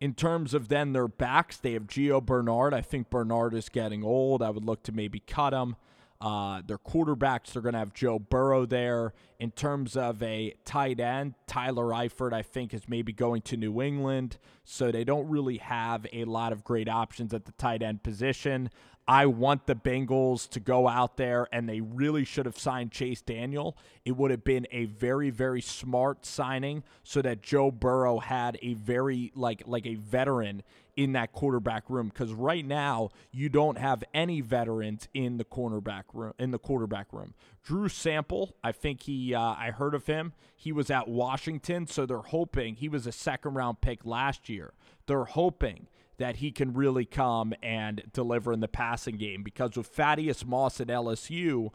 In 0.00 0.12
terms 0.14 0.52
of 0.52 0.68
then 0.68 0.92
their 0.92 1.08
backs, 1.08 1.56
they 1.56 1.72
have 1.72 1.86
Gio 1.86 2.24
Bernard. 2.24 2.74
I 2.74 2.82
think 2.82 3.08
Bernard 3.08 3.54
is 3.54 3.68
getting 3.68 4.04
old. 4.04 4.42
I 4.42 4.50
would 4.50 4.64
look 4.64 4.82
to 4.84 4.92
maybe 4.92 5.20
cut 5.20 5.54
him. 5.54 5.76
Uh, 6.20 6.62
their 6.66 6.78
quarterbacks, 6.78 7.52
they're 7.52 7.62
going 7.62 7.74
to 7.74 7.78
have 7.78 7.92
Joe 7.92 8.18
Burrow 8.18 8.64
there. 8.66 9.12
In 9.38 9.50
terms 9.50 9.96
of 9.96 10.22
a 10.22 10.54
tight 10.64 10.98
end, 10.98 11.34
Tyler 11.46 11.86
Eifert, 11.86 12.32
I 12.32 12.42
think, 12.42 12.72
is 12.72 12.88
maybe 12.88 13.12
going 13.12 13.42
to 13.42 13.56
New 13.56 13.82
England. 13.82 14.38
So 14.64 14.90
they 14.90 15.04
don't 15.04 15.28
really 15.28 15.58
have 15.58 16.06
a 16.12 16.24
lot 16.24 16.52
of 16.52 16.64
great 16.64 16.88
options 16.88 17.34
at 17.34 17.44
the 17.44 17.52
tight 17.52 17.82
end 17.82 18.02
position. 18.02 18.70
I 19.08 19.26
want 19.26 19.66
the 19.66 19.76
Bengals 19.76 20.48
to 20.50 20.60
go 20.60 20.88
out 20.88 21.16
there 21.16 21.46
and 21.52 21.68
they 21.68 21.80
really 21.80 22.24
should 22.24 22.44
have 22.44 22.58
signed 22.58 22.90
Chase 22.90 23.20
Daniel. 23.20 23.76
It 24.04 24.16
would 24.16 24.32
have 24.32 24.42
been 24.42 24.66
a 24.72 24.86
very 24.86 25.30
very 25.30 25.60
smart 25.60 26.26
signing 26.26 26.82
so 27.04 27.22
that 27.22 27.40
Joe 27.40 27.70
Burrow 27.70 28.18
had 28.18 28.58
a 28.62 28.74
very 28.74 29.30
like 29.36 29.62
like 29.66 29.86
a 29.86 29.94
veteran 29.94 30.64
in 30.96 31.12
that 31.12 31.32
quarterback 31.32 31.88
room 31.88 32.10
cuz 32.10 32.32
right 32.32 32.64
now 32.64 33.10
you 33.30 33.48
don't 33.48 33.78
have 33.78 34.02
any 34.12 34.40
veterans 34.40 35.08
in 35.14 35.36
the 35.36 35.44
cornerback 35.44 36.04
room 36.12 36.32
in 36.38 36.50
the 36.50 36.58
quarterback 36.58 37.12
room. 37.12 37.34
Drew 37.62 37.88
Sample, 37.88 38.56
I 38.64 38.72
think 38.72 39.02
he 39.02 39.34
uh, 39.34 39.40
I 39.40 39.70
heard 39.70 39.94
of 39.94 40.06
him. 40.06 40.32
He 40.56 40.72
was 40.72 40.90
at 40.90 41.06
Washington, 41.06 41.86
so 41.86 42.06
they're 42.06 42.18
hoping 42.18 42.74
he 42.74 42.88
was 42.88 43.06
a 43.06 43.12
second 43.12 43.54
round 43.54 43.80
pick 43.80 44.04
last 44.04 44.48
year. 44.48 44.72
They're 45.06 45.26
hoping 45.26 45.86
that 46.18 46.36
he 46.36 46.50
can 46.50 46.72
really 46.72 47.04
come 47.04 47.54
and 47.62 48.02
deliver 48.12 48.52
in 48.52 48.60
the 48.60 48.68
passing 48.68 49.16
game 49.16 49.42
because 49.42 49.76
with 49.76 49.86
Thaddeus 49.86 50.44
Moss 50.44 50.80
at 50.80 50.88
LSU, 50.88 51.70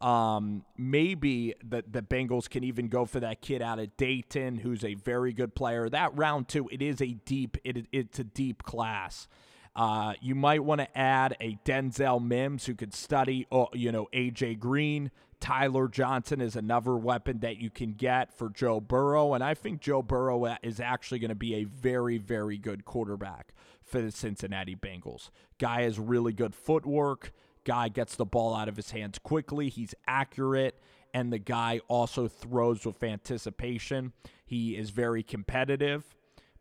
um, 0.00 0.64
maybe 0.76 1.54
the, 1.62 1.84
the 1.90 2.02
Bengals 2.02 2.50
can 2.50 2.64
even 2.64 2.88
go 2.88 3.04
for 3.04 3.20
that 3.20 3.40
kid 3.40 3.62
out 3.62 3.78
of 3.78 3.96
Dayton 3.96 4.56
who's 4.58 4.84
a 4.84 4.94
very 4.94 5.32
good 5.32 5.54
player. 5.54 5.88
That 5.88 6.16
round 6.16 6.48
two, 6.48 6.68
it 6.70 6.82
is 6.82 7.00
a 7.00 7.12
deep, 7.24 7.56
it, 7.64 7.86
it's 7.92 8.18
a 8.18 8.24
deep 8.24 8.62
class. 8.62 9.28
Uh, 9.74 10.14
you 10.20 10.34
might 10.34 10.64
want 10.64 10.80
to 10.80 10.98
add 10.98 11.36
a 11.40 11.58
Denzel 11.64 12.22
Mims 12.22 12.64
who 12.64 12.74
could 12.74 12.94
study, 12.94 13.46
uh, 13.52 13.66
you 13.74 13.92
know, 13.92 14.08
AJ 14.12 14.58
Green. 14.58 15.10
Tyler 15.38 15.86
Johnson 15.86 16.40
is 16.40 16.56
another 16.56 16.96
weapon 16.96 17.40
that 17.40 17.58
you 17.58 17.68
can 17.68 17.92
get 17.92 18.32
for 18.32 18.48
Joe 18.48 18.80
Burrow. 18.80 19.34
And 19.34 19.44
I 19.44 19.52
think 19.52 19.82
Joe 19.82 20.02
Burrow 20.02 20.46
uh, 20.46 20.56
is 20.62 20.80
actually 20.80 21.18
going 21.18 21.28
to 21.28 21.34
be 21.34 21.56
a 21.56 21.64
very, 21.64 22.16
very 22.16 22.56
good 22.56 22.86
quarterback 22.86 23.52
for 23.86 24.00
the 24.00 24.10
Cincinnati 24.10 24.76
Bengals. 24.76 25.30
Guy 25.58 25.82
has 25.82 25.98
really 25.98 26.32
good 26.32 26.54
footwork. 26.54 27.32
Guy 27.64 27.88
gets 27.88 28.16
the 28.16 28.26
ball 28.26 28.54
out 28.54 28.68
of 28.68 28.76
his 28.76 28.90
hands 28.90 29.18
quickly. 29.18 29.68
He's 29.68 29.94
accurate. 30.06 30.78
And 31.14 31.32
the 31.32 31.38
guy 31.38 31.80
also 31.88 32.28
throws 32.28 32.84
with 32.84 33.02
anticipation. 33.02 34.12
He 34.44 34.76
is 34.76 34.90
very 34.90 35.22
competitive 35.22 36.16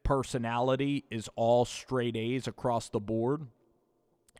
personality 0.05 1.03
is 1.11 1.29
all 1.35 1.65
straight 1.65 2.15
A's 2.15 2.47
across 2.47 2.87
the 2.87 3.01
board. 3.01 3.47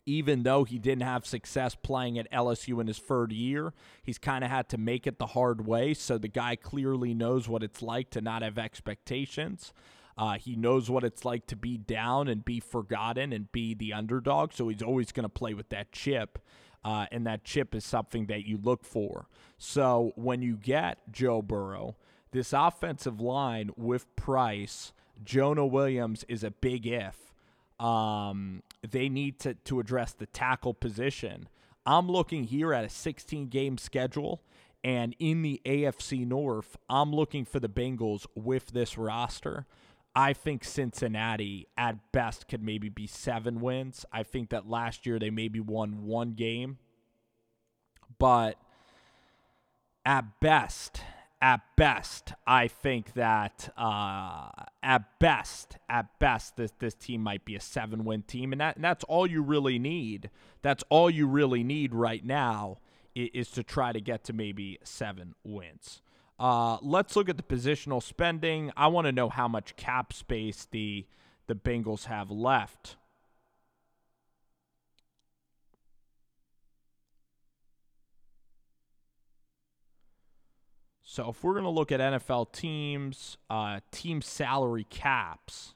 Even 0.05 0.43
though 0.43 0.63
he 0.63 0.77
didn't 0.77 1.01
have 1.01 1.25
success 1.25 1.75
playing 1.75 2.19
at 2.19 2.31
LSU 2.31 2.79
in 2.79 2.85
his 2.85 2.99
third 2.99 3.33
year, 3.33 3.73
he's 4.03 4.19
kind 4.19 4.43
of 4.43 4.51
had 4.51 4.69
to 4.69 4.77
make 4.77 5.07
it 5.07 5.17
the 5.17 5.25
hard 5.25 5.65
way. 5.65 5.95
So 5.95 6.19
the 6.19 6.27
guy 6.27 6.55
clearly 6.55 7.15
knows 7.15 7.49
what 7.49 7.63
it's 7.63 7.81
like 7.81 8.11
to 8.11 8.21
not 8.21 8.43
have 8.43 8.59
expectations. 8.59 9.73
Uh, 10.17 10.37
he 10.37 10.55
knows 10.55 10.89
what 10.89 11.03
it's 11.03 11.25
like 11.25 11.45
to 11.47 11.55
be 11.55 11.77
down 11.77 12.27
and 12.27 12.45
be 12.45 12.59
forgotten 12.59 13.33
and 13.33 13.51
be 13.51 13.73
the 13.73 13.93
underdog. 13.93 14.53
So 14.53 14.69
he's 14.69 14.81
always 14.81 15.11
going 15.11 15.25
to 15.25 15.29
play 15.29 15.53
with 15.53 15.69
that 15.69 15.91
chip. 15.91 16.39
Uh, 16.83 17.07
and 17.11 17.25
that 17.25 17.43
chip 17.43 17.73
is 17.73 17.83
something 17.83 18.27
that 18.27 18.45
you 18.45 18.59
look 18.61 18.85
for. 18.85 19.27
So 19.57 20.11
when 20.15 20.41
you 20.41 20.55
get 20.55 20.99
Joe 21.11 21.41
Burrow, 21.41 21.95
this 22.31 22.53
offensive 22.53 23.19
line 23.19 23.71
with 23.75 24.13
Price 24.15 24.93
Jonah 25.23 25.65
Williams 25.65 26.25
is 26.27 26.43
a 26.43 26.51
big 26.51 26.85
if. 26.85 27.33
Um, 27.79 28.63
they 28.87 29.09
need 29.09 29.39
to, 29.39 29.53
to 29.53 29.79
address 29.79 30.13
the 30.13 30.25
tackle 30.25 30.73
position. 30.73 31.49
I'm 31.85 32.09
looking 32.09 32.45
here 32.45 32.73
at 32.73 32.85
a 32.85 32.89
16 32.89 33.47
game 33.47 33.77
schedule, 33.77 34.41
and 34.83 35.15
in 35.19 35.41
the 35.41 35.61
AFC 35.65 36.25
North, 36.25 36.77
I'm 36.89 37.13
looking 37.13 37.45
for 37.45 37.59
the 37.59 37.69
Bengals 37.69 38.25
with 38.35 38.67
this 38.67 38.97
roster. 38.97 39.65
I 40.15 40.31
think 40.33 40.63
Cincinnati 40.63 41.67
at 41.77 42.11
best 42.13 42.47
could 42.47 42.63
maybe 42.63 42.87
be 42.87 43.05
seven 43.05 43.59
wins. 43.59 44.05
I 44.13 44.23
think 44.23 44.49
that 44.49 44.69
last 44.69 45.05
year 45.05 45.19
they 45.19 45.29
maybe 45.29 45.59
won 45.59 46.05
one 46.05 46.31
game. 46.31 46.77
But 48.17 48.57
at 50.05 50.39
best, 50.39 51.01
at 51.41 51.61
best, 51.75 52.31
I 52.47 52.69
think 52.69 53.13
that 53.13 53.73
uh, 53.77 54.49
at 54.81 55.19
best, 55.19 55.77
at 55.89 56.17
best, 56.17 56.55
this 56.55 56.71
this 56.79 56.93
team 56.93 57.21
might 57.21 57.43
be 57.43 57.55
a 57.55 57.59
seven 57.59 58.05
win 58.05 58.21
team, 58.21 58.53
and 58.53 58.61
that 58.61 58.77
and 58.77 58.85
that's 58.85 59.03
all 59.03 59.27
you 59.27 59.41
really 59.41 59.79
need. 59.79 60.29
That's 60.61 60.83
all 60.89 61.09
you 61.09 61.27
really 61.27 61.63
need 61.63 61.93
right 61.93 62.23
now 62.23 62.77
is, 63.13 63.29
is 63.33 63.51
to 63.51 63.63
try 63.63 63.91
to 63.91 63.99
get 63.99 64.23
to 64.25 64.33
maybe 64.33 64.79
seven 64.83 65.35
wins. 65.43 66.01
Uh, 66.37 66.77
let's 66.81 67.15
look 67.15 67.29
at 67.29 67.37
the 67.37 67.43
positional 67.43 68.03
spending. 68.03 68.71
I 68.75 68.87
want 68.87 69.05
to 69.05 69.11
know 69.11 69.29
how 69.29 69.47
much 69.47 69.75
cap 69.75 70.11
space 70.11 70.67
the 70.69 71.05
the 71.47 71.55
Bengals 71.55 72.05
have 72.05 72.31
left. 72.31 72.95
So 81.03 81.29
if 81.29 81.43
we're 81.43 81.53
going 81.53 81.63
to 81.63 81.69
look 81.69 81.91
at 81.91 81.99
NFL 82.01 82.51
teams, 82.51 83.37
uh, 83.49 83.79
team 83.91 84.21
salary 84.21 84.85
caps, 84.89 85.74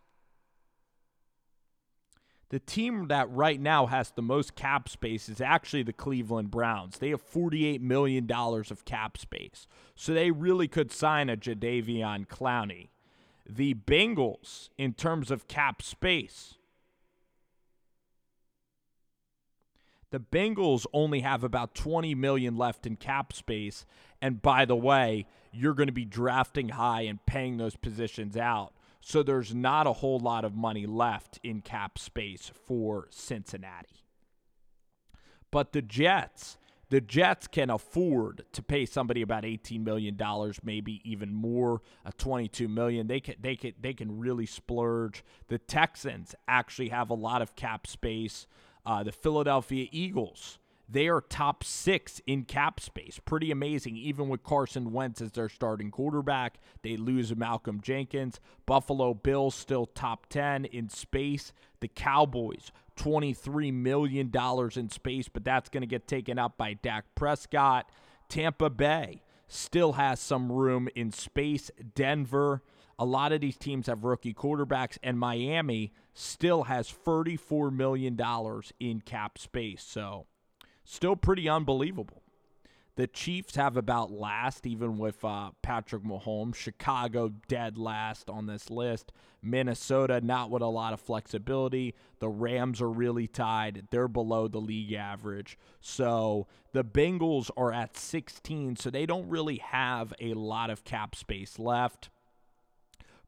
the 2.50 2.60
team 2.60 3.08
that 3.10 3.30
right 3.30 3.60
now 3.60 3.86
has 3.86 4.12
the 4.12 4.22
most 4.22 4.56
cap 4.56 4.90
space 4.90 5.30
is 5.30 5.40
actually 5.40 5.84
the 5.84 5.94
Cleveland 5.94 6.50
Browns. 6.50 6.98
They 6.98 7.10
have 7.10 7.24
$48 7.24 7.80
million 7.82 8.30
of 8.32 8.86
cap 8.86 9.18
space. 9.18 9.68
So 9.96 10.14
they 10.14 10.32
really 10.32 10.68
could 10.68 10.92
sign 10.92 11.30
a 11.30 11.38
Jadeveon 11.38 12.28
Clowney. 12.28 12.90
The 13.48 13.76
Bengals, 13.76 14.70
in 14.78 14.94
terms 14.94 15.30
of 15.30 15.48
cap 15.48 15.82
space, 15.82 16.56
the 20.12 20.20
Bengals 20.20 20.88
only 20.92 21.20
have 21.20 21.44
about 21.44 21.76
20 21.76 22.16
million 22.16 22.58
left 22.58 22.88
in 22.88 22.96
cap 22.96 23.32
space 23.32 23.86
and 24.22 24.42
by 24.42 24.66
the 24.66 24.76
way, 24.76 25.26
you're 25.52 25.74
going 25.74 25.88
to 25.88 25.94
be 25.94 26.06
drafting 26.06 26.70
high 26.70 27.02
and 27.02 27.26
paying 27.26 27.58
those 27.58 27.76
positions 27.76 28.36
out. 28.38 28.74
So 29.02 29.24
there's 29.24 29.56
not 29.56 29.88
a 29.88 29.94
whole 29.94 30.20
lot 30.20 30.46
of 30.46 30.56
money 30.56 30.86
left 30.86 31.40
in 31.44 31.62
cap 31.62 31.98
space 31.98 32.52
for 32.66 33.08
Cincinnati. 33.10 34.04
But 35.52 35.72
the 35.72 35.82
Jets, 35.82 36.58
the 36.90 37.02
Jets 37.02 37.48
can 37.48 37.70
afford 37.70 38.44
to 38.52 38.62
pay 38.62 38.86
somebody 38.86 39.22
about 39.22 39.46
18 39.46 39.84
million 39.84 40.16
dollars, 40.16 40.60
maybe 40.64 41.02
even 41.04 41.34
more, 41.34 41.82
a 42.06 42.12
22 42.12 42.68
million. 42.68 43.08
They 43.08 43.20
can 43.20 43.36
they 43.40 43.56
can 43.56 43.74
they 43.80 43.94
can 43.94 44.20
really 44.20 44.46
splurge. 44.46 45.24
The 45.48 45.58
Texans 45.58 46.36
actually 46.48 46.90
have 46.90 47.10
a 47.10 47.16
lot 47.16 47.42
of 47.42 47.56
cap 47.56 47.88
space. 47.88 48.48
Uh, 48.86 49.04
the 49.04 49.12
Philadelphia 49.12 49.88
Eagles 49.92 50.58
they 50.92 51.08
are 51.08 51.22
top 51.22 51.64
six 51.64 52.20
in 52.26 52.46
cap 52.46 52.80
space. 52.80 53.20
Pretty 53.24 53.52
amazing. 53.52 53.96
Even 53.96 54.28
with 54.28 54.42
Carson 54.42 54.92
Wentz 54.92 55.22
as 55.22 55.32
their 55.32 55.48
starting 55.48 55.92
quarterback, 55.92 56.60
they 56.82 56.98
lose 56.98 57.36
Malcolm 57.36 57.80
Jenkins. 57.80 58.40
Buffalo 58.66 59.14
Bills 59.14 59.54
still 59.54 59.86
top 59.86 60.26
10 60.30 60.66
in 60.66 60.90
space. 60.90 61.54
The 61.80 61.90
Cowboys, 61.90 62.72
$23 62.98 63.72
million 63.72 64.32
in 64.76 64.90
space, 64.90 65.30
but 65.30 65.44
that's 65.44 65.70
going 65.70 65.82
to 65.82 65.88
get 65.88 66.08
taken 66.08 66.40
up 66.40 66.58
by 66.58 66.74
Dak 66.74 67.06
Prescott. 67.14 67.90
Tampa 68.28 68.72
Bay 68.72 69.22
still 69.48 69.94
has 69.94 70.20
some 70.20 70.52
room 70.52 70.90
in 70.96 71.12
space. 71.12 71.70
Denver, 71.94 72.64
a 72.98 73.06
lot 73.06 73.32
of 73.32 73.42
these 73.42 73.58
teams 73.58 73.86
have 73.86 74.04
rookie 74.04 74.34
quarterbacks, 74.34 74.98
and 75.04 75.20
Miami 75.20 75.94
still 76.16 76.64
has 76.64 76.92
$34 76.92 77.72
million 77.72 78.20
in 78.80 79.02
cap 79.02 79.38
space. 79.38 79.84
So 79.84 80.26
still 80.90 81.16
pretty 81.16 81.48
unbelievable. 81.48 82.24
The 82.96 83.08
Chiefs 83.08 83.56
have 83.56 83.78
about 83.78 84.12
last, 84.12 84.68
even 84.68 84.98
with 84.98 85.24
uh, 85.24 85.52
Patrick 85.62 86.04
Mahomes. 86.04 86.56
Chicago 86.56 87.32
dead 87.48 87.78
last 87.78 88.30
on 88.30 88.48
this 88.48 88.70
list. 88.70 89.14
Minnesota 89.42 90.20
not 90.20 90.50
with 90.50 90.62
a 90.62 90.68
lot 90.68 90.92
of 90.92 91.00
flexibility. 91.00 91.96
The 92.20 92.28
Rams 92.28 92.82
are 92.82 92.90
really 92.90 93.28
tied. 93.28 93.88
They're 93.90 94.10
below 94.10 94.50
the 94.50 94.60
league 94.60 94.92
average. 94.92 95.58
So 95.80 96.48
the 96.74 96.84
Bengals 96.84 97.50
are 97.56 97.72
at 97.72 97.96
16, 97.96 98.76
so 98.76 98.90
they 98.90 99.06
don't 99.06 99.30
really 99.30 99.60
have 99.60 100.14
a 100.20 100.34
lot 100.34 100.70
of 100.70 100.84
cap 100.84 101.16
space 101.16 101.58
left. 101.58 102.10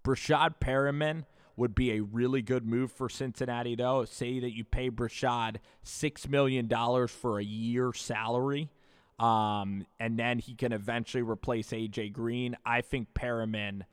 Breshad 0.04 0.56
Perriman 0.60 1.24
would 1.56 1.76
be 1.76 1.92
a 1.92 2.02
really 2.02 2.42
good 2.42 2.66
move 2.66 2.92
for 2.92 3.10
Cincinnati, 3.10 3.76
though. 3.76 4.06
Say 4.06 4.40
that 4.40 4.56
you 4.56 4.64
pay 4.64 4.90
Breshad 4.90 5.58
$6 5.86 6.30
million 6.30 6.70
for 7.08 7.40
a 7.40 7.44
year 7.44 7.92
salary, 7.94 8.70
um, 9.20 9.86
and 10.00 10.18
then 10.18 10.40
he 10.40 10.56
can 10.56 10.72
eventually 10.72 11.24
replace 11.24 11.72
A.J. 11.74 12.10
Green. 12.10 12.58
I 12.66 12.82
think 12.82 13.14
Perriman, 13.14 13.84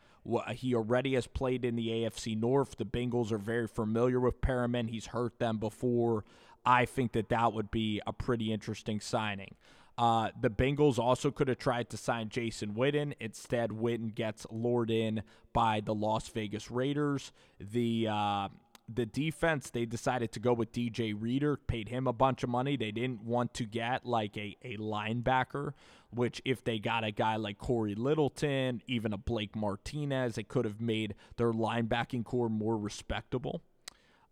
he 0.53 0.75
already 0.75 1.15
has 1.15 1.27
played 1.27 1.65
in 1.65 1.77
the 1.77 1.88
AFC 1.88 2.38
North. 2.38 2.77
The 2.77 2.85
Bengals 2.85 3.33
are 3.33 3.38
very 3.38 3.67
familiar 3.67 4.21
with 4.21 4.41
Perriman, 4.41 4.88
he's 4.88 5.07
hurt 5.07 5.38
them 5.38 5.59
before. 5.59 6.25
I 6.65 6.85
think 6.85 7.12
that 7.12 7.31
that 7.31 7.55
would 7.55 7.71
be 7.71 8.03
a 8.07 8.12
pretty 8.12 8.53
interesting 8.53 9.00
signing. 9.00 9.55
Uh, 9.99 10.31
the 10.40 10.49
Bengals 10.49 10.97
also 10.97 11.33
could 11.33 11.49
have 11.49 11.59
tried 11.59 11.90
to 11.90 11.97
sign 11.97 12.28
Jason 12.28 12.75
Witten. 12.75 13.14
Instead, 13.19 13.71
Witten 13.71 14.14
gets 14.14 14.47
lured 14.49 14.93
in 14.93 15.25
by 15.52 15.81
the 15.81 15.93
Las 15.93 16.28
Vegas 16.28 16.71
Raiders. 16.71 17.33
The 17.59 18.07
uh, 18.09 18.49
the 18.88 19.07
defense 19.07 19.71
they 19.71 19.85
decided 19.85 20.31
to 20.33 20.40
go 20.40 20.52
with 20.52 20.73
DJ 20.73 21.14
Reader, 21.19 21.57
paid 21.57 21.88
him 21.88 22.07
a 22.07 22.12
bunch 22.12 22.45
of 22.45 22.49
money. 22.49 22.76
They 22.76 22.93
didn't 22.93 23.25
want 23.25 23.55
to 23.55 23.64
get 23.64 24.07
like 24.07 24.37
a, 24.37 24.57
a 24.62 24.76
linebacker, 24.76 25.73
which 26.11 26.40
if 26.45 26.62
they 26.62 26.78
got 26.78 27.02
a 27.02 27.11
guy 27.11 27.35
like 27.35 27.59
Cory 27.59 27.97
Littleton, 27.97 28.83
even 28.87 29.12
a 29.12 29.19
Blake 29.19 29.57
Martinez, 29.57 30.38
it 30.38 30.49
could 30.49 30.64
have 30.64 30.81
made 30.81 31.17
their 31.37 31.52
linebacking 31.52 32.25
core 32.25 32.49
more 32.49 32.78
respectable. 32.78 33.62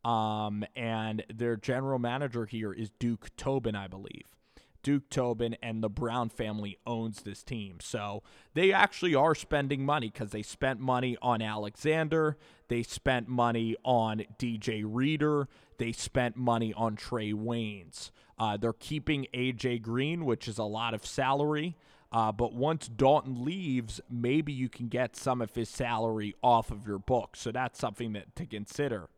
Um, 0.04 0.64
and 0.76 1.24
their 1.28 1.56
general 1.56 1.98
manager 1.98 2.46
here 2.46 2.72
is 2.72 2.90
Duke 3.00 3.30
Tobin, 3.36 3.74
I 3.74 3.88
believe. 3.88 4.35
Duke 4.86 5.10
Tobin 5.10 5.56
and 5.60 5.82
the 5.82 5.88
Brown 5.88 6.28
family 6.28 6.78
owns 6.86 7.22
this 7.22 7.42
team. 7.42 7.78
So 7.80 8.22
they 8.54 8.72
actually 8.72 9.16
are 9.16 9.34
spending 9.34 9.84
money 9.84 10.10
because 10.10 10.30
they 10.30 10.42
spent 10.42 10.78
money 10.78 11.16
on 11.20 11.42
Alexander. 11.42 12.36
They 12.68 12.84
spent 12.84 13.26
money 13.26 13.74
on 13.84 14.22
DJ 14.38 14.84
Reader. 14.86 15.48
They 15.78 15.90
spent 15.90 16.36
money 16.36 16.72
on 16.74 16.96
Trae 16.96 17.34
Waynes. 17.34 18.12
Uh, 18.38 18.56
they're 18.58 18.72
keeping 18.74 19.26
AJ 19.34 19.82
Green, 19.82 20.24
which 20.24 20.46
is 20.46 20.58
a 20.58 20.64
lot 20.64 20.94
of 20.94 21.04
salary. 21.04 21.76
Uh, 22.12 22.30
but 22.30 22.54
once 22.54 22.86
Dalton 22.86 23.44
leaves, 23.44 24.00
maybe 24.08 24.52
you 24.52 24.68
can 24.68 24.86
get 24.86 25.16
some 25.16 25.42
of 25.42 25.56
his 25.56 25.68
salary 25.68 26.36
off 26.44 26.70
of 26.70 26.86
your 26.86 27.00
book. 27.00 27.34
So 27.36 27.50
that's 27.50 27.80
something 27.80 28.12
that 28.12 28.36
to 28.36 28.46
consider. 28.46 29.08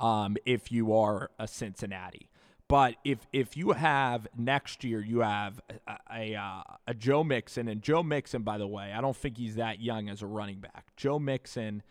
um, 0.00 0.36
if 0.46 0.72
you 0.72 0.94
are 0.94 1.30
a 1.38 1.46
Cincinnati. 1.46 2.28
But 2.68 2.96
if 3.04 3.18
if 3.32 3.56
you 3.56 3.72
have 3.72 4.26
next 4.36 4.84
year, 4.84 5.00
you 5.00 5.20
have 5.20 5.60
a 5.86 5.98
a, 6.12 6.34
uh, 6.34 6.62
a 6.86 6.94
Joe 6.94 7.22
Mixon, 7.22 7.68
and 7.68 7.82
Joe 7.82 8.02
Mixon, 8.02 8.42
by 8.42 8.58
the 8.58 8.66
way, 8.66 8.92
I 8.92 9.00
don't 9.00 9.16
think 9.16 9.36
he's 9.36 9.56
that 9.56 9.80
young 9.80 10.08
as 10.08 10.22
a 10.22 10.26
running 10.26 10.60
back. 10.60 10.92
Joe 10.96 11.18
Mixon 11.18 11.82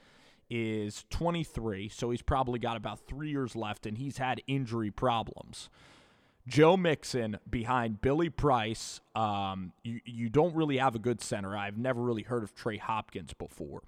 is 0.50 1.06
23, 1.10 1.90
so 1.90 2.10
he's 2.10 2.22
probably 2.22 2.60
got 2.60 2.78
about 2.78 3.00
three 3.08 3.30
years 3.30 3.56
left, 3.56 3.86
and 3.86 3.98
he's 3.98 4.18
had 4.18 4.42
injury 4.48 4.92
problems. 4.92 5.70
Joe 6.48 6.76
Mixon 6.76 7.40
behind 7.50 8.02
Billy 8.02 8.30
Price. 8.30 9.00
Um, 9.16 9.74
you, 9.84 10.02
you 10.06 10.30
don't 10.30 10.54
really 10.56 10.78
have 10.78 10.96
a 10.96 11.00
good 11.00 11.22
center. 11.22 11.56
I've 11.56 11.78
never 11.78 12.02
really 12.02 12.24
heard 12.24 12.44
of 12.44 12.54
Trey 12.54 12.78
Hopkins 12.78 13.34
before. 13.34 13.84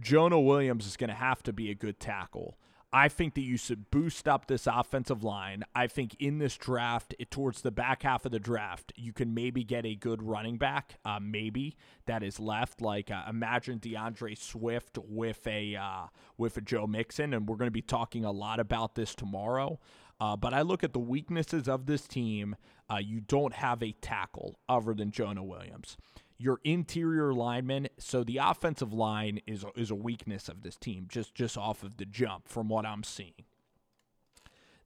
Jonah 0.00 0.40
Williams 0.40 0.86
is 0.86 0.96
going 0.96 1.10
to 1.10 1.16
have 1.16 1.42
to 1.44 1.52
be 1.52 1.70
a 1.70 1.74
good 1.74 2.00
tackle. 2.00 2.56
I 2.92 3.08
think 3.08 3.34
that 3.34 3.42
you 3.42 3.56
should 3.56 3.90
boost 3.90 4.28
up 4.28 4.46
this 4.46 4.66
offensive 4.66 5.24
line. 5.24 5.64
I 5.74 5.86
think 5.86 6.14
in 6.18 6.38
this 6.38 6.56
draft, 6.58 7.14
it, 7.18 7.30
towards 7.30 7.62
the 7.62 7.70
back 7.70 8.02
half 8.02 8.26
of 8.26 8.32
the 8.32 8.38
draft, 8.38 8.92
you 8.96 9.14
can 9.14 9.32
maybe 9.32 9.64
get 9.64 9.86
a 9.86 9.94
good 9.94 10.22
running 10.22 10.58
back, 10.58 10.98
uh, 11.04 11.18
maybe 11.18 11.76
that 12.04 12.22
is 12.22 12.38
left. 12.38 12.82
Like 12.82 13.10
uh, 13.10 13.22
imagine 13.28 13.80
DeAndre 13.80 14.36
Swift 14.36 14.98
with 14.98 15.46
a 15.46 15.76
uh, 15.76 16.06
with 16.36 16.58
a 16.58 16.60
Joe 16.60 16.86
Mixon, 16.86 17.32
and 17.32 17.48
we're 17.48 17.56
going 17.56 17.68
to 17.68 17.70
be 17.70 17.82
talking 17.82 18.24
a 18.24 18.32
lot 18.32 18.60
about 18.60 18.94
this 18.94 19.14
tomorrow. 19.14 19.80
Uh, 20.20 20.36
but 20.36 20.52
I 20.52 20.60
look 20.62 20.84
at 20.84 20.92
the 20.92 21.00
weaknesses 21.00 21.68
of 21.68 21.86
this 21.86 22.06
team. 22.06 22.56
Uh, 22.90 22.98
you 22.98 23.20
don't 23.20 23.54
have 23.54 23.82
a 23.82 23.92
tackle 23.92 24.58
other 24.68 24.92
than 24.92 25.10
Jonah 25.10 25.42
Williams 25.42 25.96
your 26.42 26.60
interior 26.64 27.32
linemen. 27.32 27.88
So 27.98 28.24
the 28.24 28.38
offensive 28.38 28.92
line 28.92 29.40
is 29.46 29.64
is 29.76 29.90
a 29.90 29.94
weakness 29.94 30.48
of 30.48 30.62
this 30.62 30.76
team, 30.76 31.06
just 31.08 31.34
just 31.34 31.56
off 31.56 31.82
of 31.82 31.96
the 31.96 32.04
jump 32.04 32.48
from 32.48 32.68
what 32.68 32.84
I'm 32.84 33.04
seeing. 33.04 33.44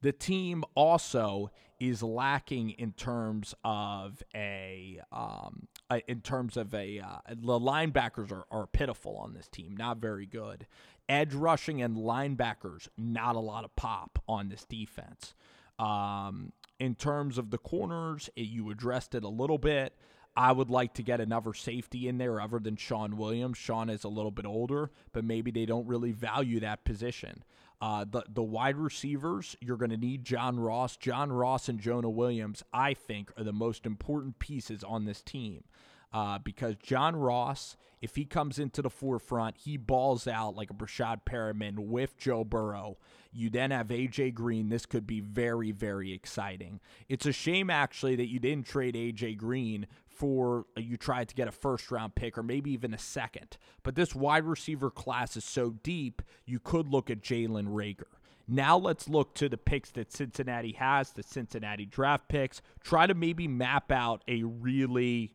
The 0.02 0.12
team 0.12 0.62
also 0.74 1.50
is 1.80 2.02
lacking 2.02 2.70
in 2.70 2.92
terms 2.92 3.54
of 3.64 4.22
a 4.34 5.00
um, 5.10 5.68
in 6.06 6.20
terms 6.20 6.56
of 6.56 6.74
a 6.74 7.00
uh, 7.00 7.18
the 7.28 7.58
linebackers 7.58 8.30
are, 8.30 8.44
are 8.50 8.66
pitiful 8.66 9.16
on 9.16 9.32
this 9.32 9.48
team, 9.48 9.76
not 9.76 9.98
very 9.98 10.26
good. 10.26 10.66
Edge 11.08 11.34
rushing 11.34 11.80
and 11.80 11.96
linebackers, 11.96 12.88
not 12.98 13.36
a 13.36 13.40
lot 13.40 13.64
of 13.64 13.74
pop 13.76 14.18
on 14.28 14.48
this 14.48 14.64
defense. 14.64 15.34
Um, 15.78 16.52
in 16.78 16.94
terms 16.94 17.38
of 17.38 17.50
the 17.50 17.58
corners, 17.58 18.28
it, 18.36 18.42
you 18.42 18.70
addressed 18.70 19.14
it 19.14 19.24
a 19.24 19.28
little 19.28 19.58
bit. 19.58 19.94
I 20.36 20.52
would 20.52 20.68
like 20.68 20.94
to 20.94 21.02
get 21.02 21.20
another 21.20 21.54
safety 21.54 22.08
in 22.08 22.18
there 22.18 22.40
other 22.40 22.58
than 22.58 22.76
Shawn 22.76 23.16
Williams. 23.16 23.56
Shawn 23.56 23.88
is 23.88 24.04
a 24.04 24.08
little 24.08 24.30
bit 24.30 24.44
older, 24.44 24.90
but 25.12 25.24
maybe 25.24 25.50
they 25.50 25.64
don't 25.64 25.86
really 25.86 26.12
value 26.12 26.60
that 26.60 26.84
position. 26.84 27.42
Uh, 27.80 28.04
the 28.10 28.22
the 28.28 28.42
wide 28.42 28.76
receivers, 28.76 29.56
you're 29.60 29.76
going 29.76 29.90
to 29.90 29.96
need 29.96 30.24
John 30.24 30.58
Ross. 30.58 30.96
John 30.96 31.30
Ross 31.32 31.68
and 31.68 31.78
Jonah 31.80 32.10
Williams, 32.10 32.62
I 32.72 32.94
think, 32.94 33.30
are 33.36 33.44
the 33.44 33.52
most 33.52 33.84
important 33.84 34.38
pieces 34.38 34.82
on 34.82 35.04
this 35.04 35.22
team. 35.22 35.64
Uh, 36.12 36.38
because 36.38 36.76
John 36.76 37.16
Ross, 37.16 37.76
if 38.00 38.16
he 38.16 38.24
comes 38.24 38.58
into 38.58 38.80
the 38.80 38.88
forefront, 38.88 39.56
he 39.58 39.76
balls 39.76 40.26
out 40.26 40.54
like 40.54 40.70
a 40.70 40.74
Breshad 40.74 41.22
Perriman 41.28 41.80
with 41.80 42.16
Joe 42.16 42.44
Burrow. 42.44 42.96
You 43.32 43.50
then 43.50 43.70
have 43.70 43.88
AJ 43.88 44.32
Green. 44.32 44.70
This 44.70 44.86
could 44.86 45.06
be 45.06 45.20
very, 45.20 45.72
very 45.72 46.14
exciting. 46.14 46.80
It's 47.08 47.26
a 47.26 47.32
shame, 47.32 47.68
actually, 47.68 48.16
that 48.16 48.30
you 48.30 48.38
didn't 48.38 48.66
trade 48.66 48.94
AJ 48.94 49.36
Green 49.36 49.86
for 50.16 50.66
uh, 50.76 50.80
you 50.80 50.96
tried 50.96 51.28
to 51.28 51.34
get 51.34 51.48
a 51.48 51.52
first 51.52 51.90
round 51.90 52.14
pick 52.14 52.38
or 52.38 52.42
maybe 52.42 52.70
even 52.70 52.94
a 52.94 52.98
second. 52.98 53.56
But 53.82 53.94
this 53.94 54.14
wide 54.14 54.44
receiver 54.44 54.90
class 54.90 55.36
is 55.36 55.44
so 55.44 55.70
deep, 55.82 56.22
you 56.44 56.58
could 56.58 56.88
look 56.88 57.10
at 57.10 57.20
Jalen 57.20 57.68
Reagor. 57.68 58.04
Now 58.48 58.78
let's 58.78 59.08
look 59.08 59.34
to 59.34 59.48
the 59.48 59.58
picks 59.58 59.90
that 59.92 60.12
Cincinnati 60.12 60.72
has, 60.72 61.10
the 61.12 61.22
Cincinnati 61.22 61.84
draft 61.84 62.28
picks. 62.28 62.62
Try 62.82 63.06
to 63.06 63.14
maybe 63.14 63.48
map 63.48 63.90
out 63.90 64.22
a 64.28 64.44
really 64.44 65.32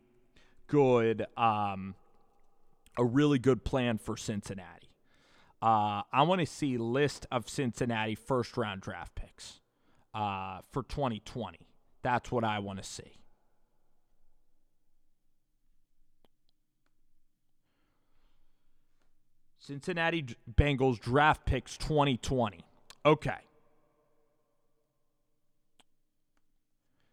good, 0.68 1.26
um, 1.36 1.96
a 2.98 3.04
really 3.04 3.38
good 3.38 3.66
plan 3.66 3.98
for 3.98 4.16
Cincinnati. 4.16 4.90
Uh, 5.62 6.02
I 6.12 6.24
want 6.24 6.40
to 6.40 6.48
see 6.48 6.78
list 6.78 7.28
of 7.32 7.50
Cincinnati 7.50 8.16
first 8.16 8.58
round 8.58 8.82
draft 8.82 9.14
picks 9.14 9.60
uh, 10.14 10.62
for 10.72 10.84
2020. 10.84 11.60
That's 12.02 12.32
what 12.32 12.44
I 12.44 12.60
want 12.60 12.82
to 12.82 12.90
see. 12.90 13.21
Cincinnati 19.62 20.26
Bengals 20.52 21.00
draft 21.00 21.46
picks 21.46 21.78
2020. 21.78 22.66
Okay. 23.06 23.38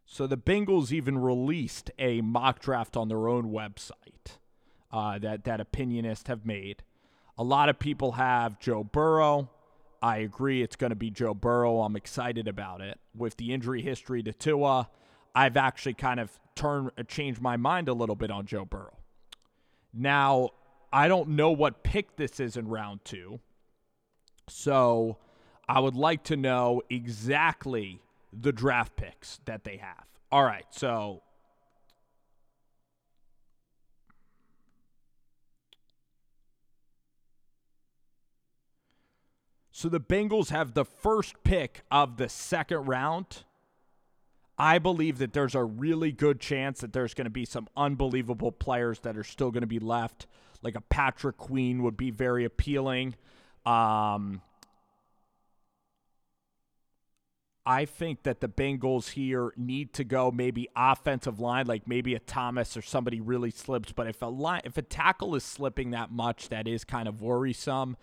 So 0.07 0.27
the 0.27 0.39
Bengals 0.39 0.91
even 0.91 1.19
released 1.19 1.91
a 1.99 2.23
mock 2.23 2.61
draft 2.61 2.97
on 2.97 3.09
their 3.09 3.29
own 3.29 3.53
website 3.53 4.39
uh, 4.91 5.19
that 5.19 5.45
that 5.45 5.61
opinionists 5.61 6.29
have 6.29 6.47
made. 6.47 6.83
A 7.37 7.45
lot 7.45 7.69
of 7.69 7.79
people 7.79 8.13
have 8.13 8.59
Joe 8.59 8.83
Burrow. 8.83 9.51
I 10.01 10.19
agree, 10.19 10.63
it's 10.63 10.77
going 10.77 10.91
to 10.91 10.97
be 10.97 11.11
Joe 11.11 11.35
Burrow. 11.35 11.83
I'm 11.83 11.97
excited 11.97 12.49
about 12.49 12.81
it. 12.81 12.99
With 13.15 13.37
the 13.37 13.53
injury 13.53 13.83
history 13.83 14.23
to 14.23 14.33
Tua, 14.33 14.89
I've 15.35 15.59
actually 15.59 15.95
kind 15.95 16.19
of 16.19 16.31
turned 16.55 16.93
changed 17.09 17.43
my 17.43 17.59
mind 17.59 17.89
a 17.89 17.93
little 17.93 18.17
bit 18.17 18.31
on 18.31 18.47
Joe 18.47 18.65
Burrow. 18.65 18.97
Now, 19.93 20.51
I 20.93 21.09
don't 21.09 21.31
know 21.31 21.51
what 21.51 21.83
pick 21.83 22.17
this 22.17 22.41
is 22.41 22.57
in 22.57 22.69
round 22.69 23.05
two. 23.05 23.41
So 24.49 25.19
I 25.69 25.81
would 25.81 25.95
like 25.95 26.25
to 26.25 26.37
know 26.37 26.83
exactly 26.89 28.01
the 28.33 28.53
draft 28.53 28.97
picks 28.97 29.41
that 29.45 29.65
they 29.65 29.77
have. 29.77 30.05
All 30.33 30.45
right. 30.45 30.67
So 30.71 31.23
So 39.79 39.89
the 39.89 40.01
Bengals 40.01 40.49
have 40.49 40.75
the 40.75 40.85
first 40.85 41.37
pick 41.45 41.83
of 41.89 42.17
the 42.17 42.29
second 42.29 42.87
round. 42.87 43.45
I 44.59 44.81
believe 44.81 45.19
that 45.19 45.33
there's 45.33 45.55
a 45.55 45.63
really 45.63 46.11
good 46.11 46.41
chance 46.41 46.81
that 46.81 46.93
there's 46.93 47.15
going 47.15 47.27
to 47.27 47.31
be 47.31 47.45
some 47.45 47.69
unbelievable 47.77 48.51
players 48.51 48.99
that 49.01 49.17
are 49.17 49.23
still 49.23 49.53
going 49.53 49.61
to 49.61 49.69
be 49.69 49.79
left 49.79 50.27
like 50.63 50.75
a 50.75 50.81
Patrick 50.81 51.37
Queen 51.37 51.83
would 51.83 51.97
be 51.97 52.11
very 52.11 52.45
appealing. 52.45 53.15
Um, 53.65 54.43
I 57.69 57.85
think 57.85 58.23
that 58.23 58.41
the 58.41 58.49
Bengals 58.49 59.11
here 59.11 59.53
need 59.55 59.93
to 59.93 60.05
go 60.05 60.31
maybe 60.31 60.69
offensive 60.75 61.39
line, 61.39 61.67
like 61.67 61.87
maybe 61.87 62.15
a 62.15 62.19
Thomas 62.19 62.79
or 62.79 62.83
somebody 62.83 63.21
really 63.21 63.51
slips. 63.51 63.93
But 63.93 64.07
if 64.07 64.23
a 64.23 64.27
line, 64.27 64.63
if 64.65 64.79
a 64.79 64.83
tackle 64.83 65.35
is 65.35 65.45
slipping 65.45 65.91
that 65.91 66.11
much, 66.11 66.49
that 66.49 66.67
is 66.67 66.83
kind 66.85 67.07
of 67.07 67.21
worrisome. 67.21 67.99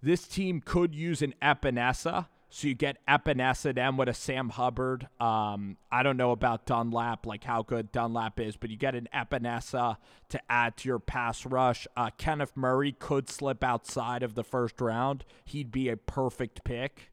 This 0.00 0.28
team 0.28 0.62
could 0.64 0.94
use 0.94 1.22
an 1.22 1.34
Epenesa. 1.42 2.28
So 2.50 2.68
you 2.68 2.74
get 2.74 3.04
Epenesa 3.08 3.74
then 3.74 3.96
with 3.96 4.08
a 4.08 4.14
Sam 4.14 4.50
Hubbard. 4.50 5.08
Um, 5.18 5.76
I 5.90 6.04
don't 6.04 6.16
know 6.16 6.30
about 6.30 6.66
Dunlap, 6.66 7.26
like 7.26 7.42
how 7.42 7.62
good 7.62 7.90
Dunlap 7.90 8.38
is, 8.38 8.56
but 8.56 8.70
you 8.70 8.76
get 8.76 8.94
an 8.94 9.08
Epenesa 9.12 9.96
to 10.28 10.40
add 10.48 10.76
to 10.76 10.88
your 10.88 11.00
pass 11.00 11.44
rush. 11.44 11.88
Uh, 11.96 12.10
Kenneth 12.16 12.52
Murray 12.54 12.92
could 12.92 13.28
slip 13.28 13.64
outside 13.64 14.22
of 14.22 14.36
the 14.36 14.44
first 14.44 14.80
round. 14.80 15.24
He'd 15.44 15.72
be 15.72 15.88
a 15.88 15.96
perfect 15.96 16.62
pick. 16.62 17.10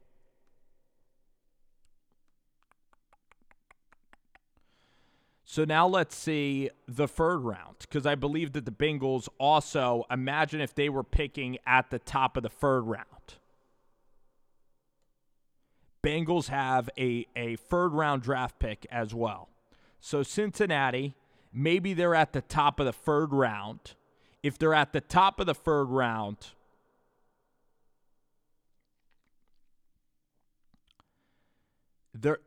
So 5.52 5.66
now 5.66 5.86
let's 5.86 6.16
see 6.16 6.70
the 6.88 7.06
third 7.06 7.40
round 7.40 7.76
because 7.80 8.06
I 8.06 8.14
believe 8.14 8.52
that 8.52 8.64
the 8.64 8.72
Bengals 8.72 9.28
also 9.38 10.04
imagine 10.10 10.62
if 10.62 10.74
they 10.74 10.88
were 10.88 11.04
picking 11.04 11.58
at 11.66 11.90
the 11.90 11.98
top 11.98 12.38
of 12.38 12.42
the 12.42 12.48
third 12.48 12.82
round. 12.82 13.06
Bengals 16.02 16.48
have 16.48 16.90
a, 16.98 17.26
a 17.36 17.56
third 17.56 17.92
round 17.92 18.22
draft 18.22 18.58
pick 18.58 18.86
as 18.90 19.14
well. 19.14 19.48
So 20.00 20.22
Cincinnati, 20.22 21.14
maybe 21.52 21.94
they're 21.94 22.14
at 22.14 22.32
the 22.32 22.40
top 22.40 22.80
of 22.80 22.86
the 22.86 22.92
third 22.92 23.32
round. 23.32 23.94
If 24.42 24.58
they're 24.58 24.74
at 24.74 24.92
the 24.92 25.00
top 25.00 25.38
of 25.38 25.46
the 25.46 25.54
third 25.54 25.84
round, 25.84 26.36
there 32.12 32.38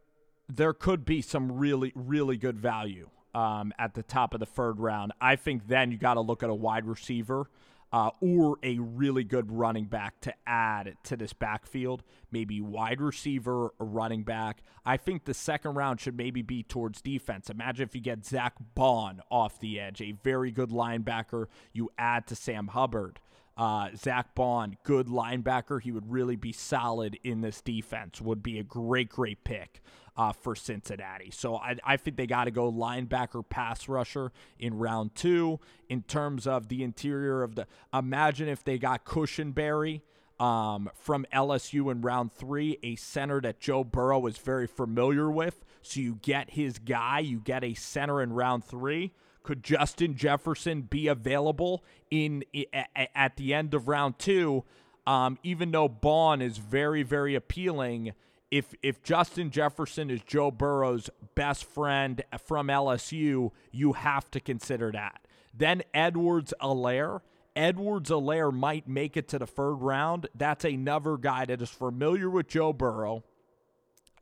there 0.48 0.74
could 0.74 1.06
be 1.06 1.22
some 1.22 1.54
really 1.54 1.92
really 1.96 2.38
good 2.38 2.60
value 2.60 3.10
um, 3.34 3.74
at 3.80 3.94
the 3.94 4.04
top 4.04 4.34
of 4.34 4.42
the 4.42 4.46
third 4.46 4.80
round. 4.80 5.14
I 5.22 5.38
think 5.38 5.68
then 5.68 5.92
you 5.92 5.98
got 5.98 6.16
to 6.16 6.22
look 6.22 6.44
at 6.44 6.50
a 6.50 6.54
wide 6.54 6.86
receiver 6.86 7.50
uh, 7.96 8.10
or 8.20 8.58
a 8.62 8.78
really 8.78 9.24
good 9.24 9.50
running 9.50 9.86
back 9.86 10.20
to 10.20 10.34
add 10.46 10.98
to 11.02 11.16
this 11.16 11.32
backfield. 11.32 12.04
Maybe 12.30 12.60
wide 12.60 13.00
receiver, 13.00 13.70
or 13.80 13.86
running 13.86 14.24
back. 14.24 14.64
I 14.86 14.98
think 14.98 15.24
the 15.24 15.34
second 15.34 15.76
round 15.76 16.02
should 16.02 16.18
maybe 16.18 16.42
be 16.42 16.62
towards 16.62 17.02
defense. 17.02 17.50
Imagine 17.50 17.88
if 17.88 17.96
you 17.96 18.02
get 18.02 18.26
Zack 18.26 18.56
Baun 18.76 19.22
off 19.32 19.62
the 19.62 19.80
edge, 19.80 20.02
a 20.02 20.12
very 20.12 20.52
good 20.52 20.72
linebacker. 20.72 21.46
You 21.72 21.90
add 21.98 22.28
to 22.28 22.36
Sam 22.36 22.68
Hubbard. 22.68 23.22
Uh, 23.56 23.92
Zack 23.96 24.36
Baun, 24.36 24.76
good 24.84 25.08
linebacker. 25.08 25.82
He 25.82 25.94
would 25.94 26.12
really 26.12 26.36
be 26.36 26.52
solid 26.52 27.18
in 27.24 27.40
this 27.40 27.62
defense. 27.62 28.20
Would 28.20 28.44
be 28.44 28.60
a 28.60 28.64
great, 28.64 29.08
great 29.08 29.46
pick 29.46 29.82
uh, 30.18 30.32
for 30.32 30.56
Cincinnati. 30.56 31.32
So 31.32 31.56
I, 31.58 31.76
I 31.84 31.98
think 31.98 32.18
they 32.18 32.28
got 32.28 32.46
to 32.46 32.52
go 32.52 32.72
linebacker, 32.72 33.48
pass 33.48 33.88
rusher 33.88 34.32
in 34.60 34.78
round 34.78 35.16
two. 35.16 35.60
In 35.90 36.04
terms 36.04 36.48
of 36.48 36.68
the 36.68 36.84
interior 36.84 37.44
of 37.44 37.56
the, 37.56 37.68
imagine 37.94 38.48
if 38.48 38.64
they 38.64 38.78
got 38.78 39.06
Cushenberry 39.06 40.02
um, 40.40 40.90
from 40.96 41.26
LSU 41.34 41.92
in 41.92 42.02
round 42.02 42.32
three, 42.32 42.78
a 42.84 42.96
center 42.96 43.42
that 43.42 43.60
Joe 43.60 43.84
Burrow 43.84 44.26
is 44.26 44.38
very 44.38 44.68
familiar 44.68 45.30
with. 45.30 45.64
So 45.82 46.00
you 46.00 46.20
get 46.22 46.52
his 46.52 46.80
guy, 46.80 47.20
you 47.20 47.40
get 47.40 47.64
a 47.64 47.74
center 47.74 48.22
in 48.22 48.34
round 48.34 48.64
three. 48.64 49.14
Could 49.44 49.64
Justin 49.64 50.16
Jefferson 50.16 50.84
be 50.84 51.08
available 51.08 51.84
in 52.10 52.44
at 52.84 53.38
the 53.38 53.54
end 53.54 53.76
of 53.76 53.88
round 53.88 54.18
two? 54.18 54.64
Um, 55.06 55.38
even 55.44 55.70
though 55.70 55.88
Baun 55.88 56.42
is 56.42 56.58
very, 56.58 57.04
very 57.04 57.36
appealing, 57.36 58.14
if 58.52 58.74
if 58.82 59.04
Justin 59.04 59.50
Jefferson 59.52 60.10
is 60.10 60.22
Joe 60.22 60.52
Burrow's 60.52 61.10
best 61.36 61.66
friend 61.66 62.24
from 62.46 62.68
LSU, 62.68 63.52
you 63.72 63.94
have 63.94 64.30
to 64.32 64.40
consider 64.40 64.92
that. 64.92 65.26
Then 65.54 65.84
Edwards-Helaire. 65.94 67.22
Edwards 67.56 68.10
Alaire 68.10 68.52
might 68.52 68.86
make 68.86 69.16
it 69.16 69.30
to 69.30 69.40
the 69.40 69.48
third 69.48 69.76
round. 69.76 70.28
That's 70.36 70.66
another 70.66 71.16
guy 71.16 71.46
that 71.46 71.62
is 71.62 71.70
familiar 71.70 72.30
with 72.30 72.50
Joe 72.50 72.74
Burrow. 72.74 73.24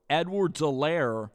Edwards-Helaire, 0.07 1.31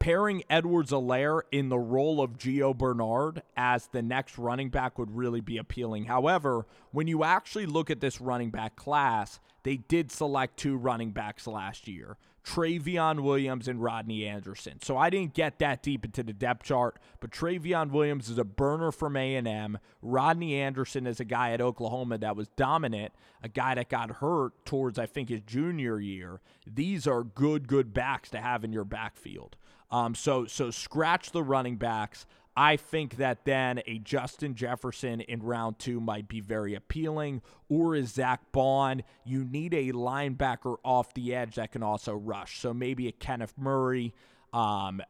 pairing 0.00 0.42
Edwards-Helaire 0.50 1.42
in 1.52 1.68
the 1.68 1.78
role 1.78 2.20
of 2.20 2.38
Gio 2.38 2.76
Bernard 2.76 3.42
as 3.56 3.86
the 3.86 4.02
next 4.02 4.36
running 4.36 4.70
back 4.70 4.98
would 4.98 5.16
really 5.16 5.40
be 5.40 5.58
appealing. 5.58 6.06
However, 6.06 6.66
when 6.90 7.06
you 7.06 7.22
actually 7.22 7.66
look 7.66 7.90
at 7.90 8.00
this 8.00 8.20
running 8.20 8.50
back 8.50 8.74
class, 8.74 9.38
they 9.62 9.76
did 9.76 10.10
select 10.10 10.56
two 10.56 10.76
running 10.76 11.10
backs 11.10 11.46
last 11.46 11.88
year. 11.88 12.16
Trayveon 12.48 13.20
Williams 13.20 13.68
and 13.68 13.82
Rodney 13.82 14.24
Anderson. 14.24 14.80
So 14.80 14.96
I 14.96 15.10
didn't 15.10 15.34
get 15.34 15.58
that 15.58 15.82
deep 15.82 16.06
into 16.06 16.22
the 16.22 16.32
depth 16.32 16.62
chart, 16.64 16.98
but 17.20 17.30
Trayveon 17.30 17.90
Williams 17.90 18.30
is 18.30 18.38
a 18.38 18.44
burner 18.44 18.90
from 18.90 19.16
A&M. 19.16 19.78
Rodney 20.00 20.54
Anderson 20.54 21.06
is 21.06 21.20
a 21.20 21.26
guy 21.26 21.50
at 21.50 21.60
Oklahoma 21.60 22.16
that 22.18 22.36
was 22.36 22.48
dominant, 22.56 23.12
a 23.42 23.48
guy 23.48 23.74
that 23.74 23.90
got 23.90 24.12
hurt 24.12 24.64
towards 24.64 24.98
I 24.98 25.04
think 25.04 25.28
his 25.28 25.42
junior 25.42 26.00
year. 26.00 26.40
These 26.66 27.06
are 27.06 27.22
good 27.22 27.68
good 27.68 27.92
backs 27.92 28.30
to 28.30 28.40
have 28.40 28.64
in 28.64 28.72
your 28.72 28.84
backfield. 28.84 29.56
Um, 29.90 30.14
so 30.14 30.46
so 30.46 30.70
scratch 30.70 31.32
the 31.32 31.42
running 31.42 31.76
backs. 31.76 32.24
I 32.60 32.76
think 32.76 33.18
that 33.18 33.44
then 33.44 33.82
a 33.86 34.00
Justin 34.00 34.56
Jefferson 34.56 35.20
in 35.20 35.44
round 35.44 35.78
two 35.78 36.00
might 36.00 36.26
be 36.26 36.40
very 36.40 36.74
appealing, 36.74 37.40
or 37.68 37.94
is 37.94 38.14
Zack 38.14 38.50
Baun. 38.50 39.04
You 39.24 39.44
need 39.44 39.72
a 39.72 39.92
linebacker 39.92 40.78
off 40.84 41.14
the 41.14 41.36
edge 41.36 41.54
that 41.54 41.70
can 41.70 41.84
also 41.84 42.14
rush. 42.14 42.58
So 42.58 42.74
maybe 42.74 43.06
a 43.06 43.12
Kenneth 43.12 43.54
Murray. 43.56 44.12
Um, 44.52 45.00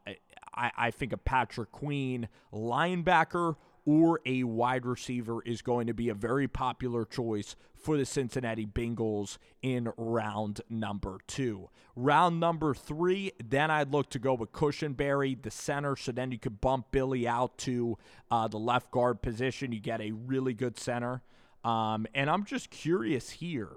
I, 0.54 0.72
I 0.76 0.90
think 0.90 1.14
a 1.14 1.16
Patrick 1.16 1.72
Queen 1.72 2.28
linebacker 2.52 3.56
or 3.86 4.20
a 4.26 4.44
wide 4.44 4.84
receiver 4.84 5.42
is 5.46 5.62
going 5.62 5.86
to 5.86 5.94
be 5.94 6.10
a 6.10 6.14
very 6.14 6.48
popular 6.48 7.06
choice 7.06 7.56
for 7.80 7.96
the 7.96 8.04
Cincinnati 8.04 8.66
Bengals 8.66 9.38
in 9.62 9.90
round 9.96 10.60
number 10.68 11.18
two. 11.26 11.68
Round 11.96 12.38
number 12.38 12.74
three, 12.74 13.32
then 13.42 13.70
I'd 13.70 13.92
look 13.92 14.10
to 14.10 14.18
go 14.18 14.34
with 14.34 14.52
Cushenberry, 14.52 15.40
the 15.40 15.50
center, 15.50 15.96
so 15.96 16.12
then 16.12 16.30
you 16.30 16.38
could 16.38 16.60
bump 16.60 16.86
Billy 16.90 17.26
out 17.26 17.58
to 17.58 17.98
uh, 18.30 18.48
the 18.48 18.58
left 18.58 18.90
guard 18.90 19.22
position. 19.22 19.72
You 19.72 19.80
get 19.80 20.00
a 20.00 20.12
really 20.12 20.54
good 20.54 20.78
center. 20.78 21.22
Um, 21.64 22.06
and 22.14 22.30
I'm 22.30 22.44
just 22.44 22.70
curious 22.70 23.30
here. 23.30 23.76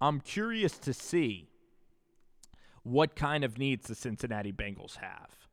I'm 0.00 0.20
curious 0.20 0.78
to 0.78 0.92
see 0.92 1.48
what 2.82 3.16
kind 3.16 3.44
of 3.44 3.58
needs 3.58 3.88
the 3.88 3.94
Cincinnati 3.94 4.52
Bengals 4.52 4.96
have 4.96 5.44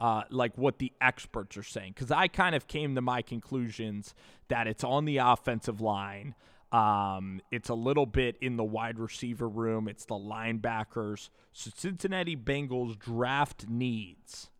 uh, 0.00 0.22
like 0.30 0.56
what 0.56 0.78
the 0.78 0.92
experts 1.00 1.56
are 1.56 1.62
saying. 1.62 1.92
Because 1.94 2.10
I 2.10 2.28
kind 2.28 2.54
of 2.54 2.66
came 2.66 2.94
to 2.94 3.00
my 3.00 3.22
conclusions 3.22 4.14
that 4.48 4.66
it's 4.66 4.84
on 4.84 5.04
the 5.04 5.18
offensive 5.18 5.80
line. 5.80 6.34
Um, 6.72 7.40
it's 7.50 7.68
a 7.68 7.74
little 7.74 8.06
bit 8.06 8.36
in 8.40 8.56
the 8.56 8.64
wide 8.64 8.98
receiver 8.98 9.48
room. 9.48 9.88
It's 9.88 10.04
the 10.04 10.14
linebackers. 10.14 11.30
So 11.52 11.70
Cincinnati 11.74 12.36
Bengals 12.36 12.98
draft 12.98 13.68
needs. 13.68 14.50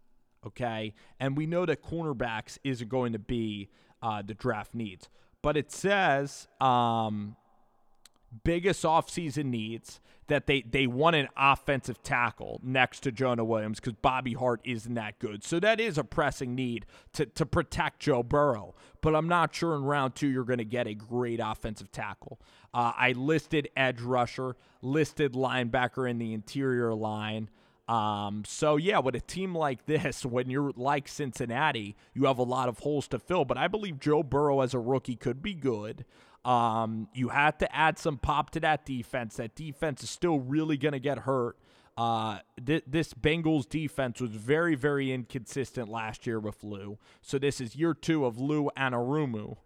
Okay. 0.46 0.94
And 1.18 1.36
we 1.36 1.46
know 1.46 1.66
that 1.66 1.82
cornerbacks 1.82 2.58
isn't 2.62 2.88
going 2.88 3.12
to 3.14 3.18
be 3.18 3.70
uh, 4.02 4.22
the 4.22 4.34
draft 4.34 4.74
needs. 4.74 5.08
But 5.42 5.56
it 5.56 5.72
says 5.72 6.48
um, 6.60 7.36
biggest 8.42 8.82
offseason 8.82 9.46
needs 9.46 10.00
that 10.26 10.46
they 10.46 10.62
they 10.62 10.86
want 10.86 11.16
an 11.16 11.28
offensive 11.36 12.02
tackle 12.02 12.60
next 12.62 13.00
to 13.00 13.12
Jonah 13.12 13.44
Williams 13.44 13.80
because 13.80 13.94
Bobby 13.94 14.32
Hart 14.32 14.60
isn't 14.64 14.94
that 14.94 15.18
good. 15.18 15.44
So 15.44 15.60
that 15.60 15.80
is 15.80 15.98
a 15.98 16.04
pressing 16.04 16.54
need 16.54 16.86
to, 17.12 17.26
to 17.26 17.44
protect 17.44 18.00
Joe 18.00 18.22
Burrow. 18.22 18.74
But 19.00 19.14
I'm 19.14 19.28
not 19.28 19.54
sure 19.54 19.74
in 19.74 19.84
round 19.84 20.14
two 20.14 20.28
you're 20.28 20.44
going 20.44 20.58
to 20.58 20.64
get 20.64 20.86
a 20.86 20.94
great 20.94 21.40
offensive 21.42 21.92
tackle. 21.92 22.40
Uh, 22.72 22.92
I 22.96 23.12
listed 23.12 23.68
edge 23.76 24.00
rusher, 24.00 24.56
listed 24.80 25.34
linebacker 25.34 26.08
in 26.08 26.18
the 26.18 26.32
interior 26.32 26.94
line. 26.94 27.50
Um, 27.86 28.44
so 28.46 28.76
yeah, 28.76 29.00
with 29.00 29.14
a 29.14 29.20
team 29.20 29.54
like 29.54 29.84
this, 29.86 30.24
when 30.24 30.48
you're 30.48 30.72
like 30.74 31.06
Cincinnati, 31.06 31.96
you 32.14 32.24
have 32.24 32.38
a 32.38 32.44
lot 32.44 32.70
of 32.70 32.78
holes 32.78 33.08
to 33.08 33.18
fill. 33.18 33.44
But 33.44 33.58
I 33.58 33.68
believe 33.68 34.00
Joe 34.00 34.22
Burrow 34.22 34.62
as 34.62 34.72
a 34.72 34.78
rookie 34.78 35.16
could 35.16 35.42
be 35.42 35.52
good. 35.52 36.06
Um, 36.44 37.08
you 37.14 37.28
had 37.28 37.58
to 37.60 37.74
add 37.74 37.98
some 37.98 38.18
pop 38.18 38.50
to 38.50 38.60
that 38.60 38.84
defense. 38.84 39.36
That 39.36 39.54
defense 39.54 40.02
is 40.02 40.10
still 40.10 40.40
really 40.40 40.76
going 40.76 40.92
to 40.92 41.00
get 41.00 41.20
hurt. 41.20 41.56
Uh, 41.96 42.40
th- 42.64 42.84
this 42.86 43.14
Bengals 43.14 43.68
defense 43.68 44.20
was 44.20 44.30
very, 44.30 44.74
very 44.74 45.12
inconsistent 45.12 45.88
last 45.88 46.26
year 46.26 46.40
with 46.40 46.62
Lou. 46.64 46.98
So 47.22 47.38
this 47.38 47.60
is 47.60 47.76
year 47.76 47.94
two 47.94 48.24
of 48.26 48.38
Lou 48.40 48.68
Anarumo. 48.76 49.58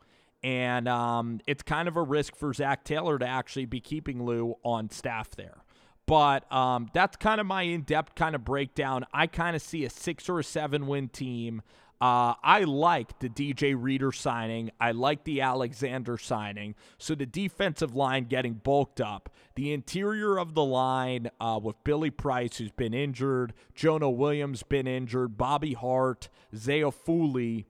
And 0.42 0.86
um, 0.86 1.40
it's 1.46 1.62
kind 1.62 1.88
of 1.88 1.96
a 1.96 2.02
risk 2.02 2.36
for 2.36 2.52
Zach 2.52 2.84
Taylor 2.84 3.18
to 3.18 3.26
actually 3.26 3.66
be 3.66 3.80
keeping 3.80 4.24
Lou 4.24 4.56
on 4.62 4.90
staff 4.90 5.30
there. 5.30 5.64
But 6.06 6.50
um, 6.52 6.88
that's 6.94 7.16
kind 7.16 7.40
of 7.40 7.46
my 7.46 7.62
in 7.62 7.82
depth 7.82 8.14
kind 8.14 8.34
of 8.34 8.44
breakdown. 8.44 9.04
I 9.12 9.26
kind 9.26 9.54
of 9.54 9.62
see 9.62 9.84
a 9.84 9.90
six 9.90 10.28
or 10.28 10.38
a 10.38 10.44
seven 10.44 10.86
win 10.86 11.08
team. 11.08 11.62
Uh, 12.00 12.34
I 12.44 12.62
like 12.62 13.18
the 13.18 13.28
DJ 13.28 13.74
Reader 13.76 14.12
signing. 14.12 14.70
I 14.80 14.92
like 14.92 15.24
the 15.24 15.40
Alexander 15.40 16.16
signing. 16.16 16.76
So 16.96 17.14
the 17.14 17.26
defensive 17.26 17.94
line 17.94 18.24
getting 18.24 18.54
bulked 18.54 19.00
up. 19.00 19.28
The 19.56 19.72
interior 19.72 20.38
of 20.38 20.54
the 20.54 20.64
line 20.64 21.30
uh, 21.40 21.58
with 21.60 21.82
Billy 21.82 22.10
Price, 22.10 22.58
who's 22.58 22.70
been 22.70 22.94
injured, 22.94 23.52
Jonah 23.74 24.10
Williams 24.10 24.62
been 24.62 24.86
injured, 24.86 25.36
Bobby 25.36 25.72
Hart, 25.72 26.28
Zaya 26.54 26.92
Foley, 26.92 27.66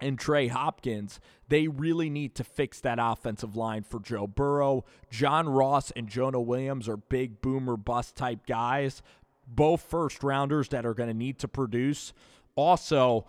and 0.00 0.18
Trey 0.18 0.48
Hopkins, 0.48 1.20
they 1.48 1.68
really 1.68 2.10
need 2.10 2.34
to 2.36 2.44
fix 2.44 2.80
that 2.80 2.98
offensive 3.00 3.56
line 3.56 3.82
for 3.82 4.00
Joe 4.00 4.26
Burrow. 4.26 4.84
John 5.10 5.48
Ross 5.48 5.90
and 5.92 6.08
Jonah 6.08 6.40
Williams 6.40 6.88
are 6.88 6.96
big 6.96 7.40
boomer 7.40 7.76
bust 7.76 8.16
type 8.16 8.46
guys, 8.46 9.02
both 9.46 9.82
first 9.82 10.22
rounders 10.22 10.68
that 10.68 10.86
are 10.86 10.94
going 10.94 11.08
to 11.08 11.14
need 11.14 11.38
to 11.40 11.48
produce. 11.48 12.12
Also, 12.56 13.26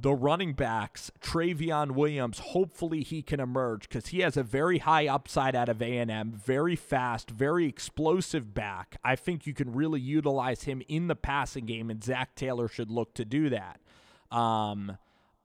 the 0.00 0.14
running 0.14 0.52
backs, 0.52 1.10
Trayveon 1.20 1.92
Williams, 1.92 2.38
hopefully 2.38 3.02
he 3.02 3.22
can 3.22 3.40
emerge 3.40 3.88
because 3.88 4.08
he 4.08 4.20
has 4.20 4.36
a 4.36 4.42
very 4.42 4.78
high 4.78 5.08
upside 5.08 5.56
out 5.56 5.68
of 5.68 5.82
A&M, 5.82 6.32
very 6.32 6.76
fast, 6.76 7.30
very 7.30 7.66
explosive 7.66 8.54
back. 8.54 8.98
I 9.02 9.16
think 9.16 9.46
you 9.46 9.54
can 9.54 9.72
really 9.72 10.00
utilize 10.00 10.64
him 10.64 10.82
in 10.88 11.08
the 11.08 11.16
passing 11.16 11.66
game, 11.66 11.90
and 11.90 12.02
Zach 12.02 12.34
Taylor 12.34 12.68
should 12.68 12.90
look 12.90 13.14
to 13.14 13.24
do 13.24 13.50
that. 13.50 13.80
Um, 14.30 14.98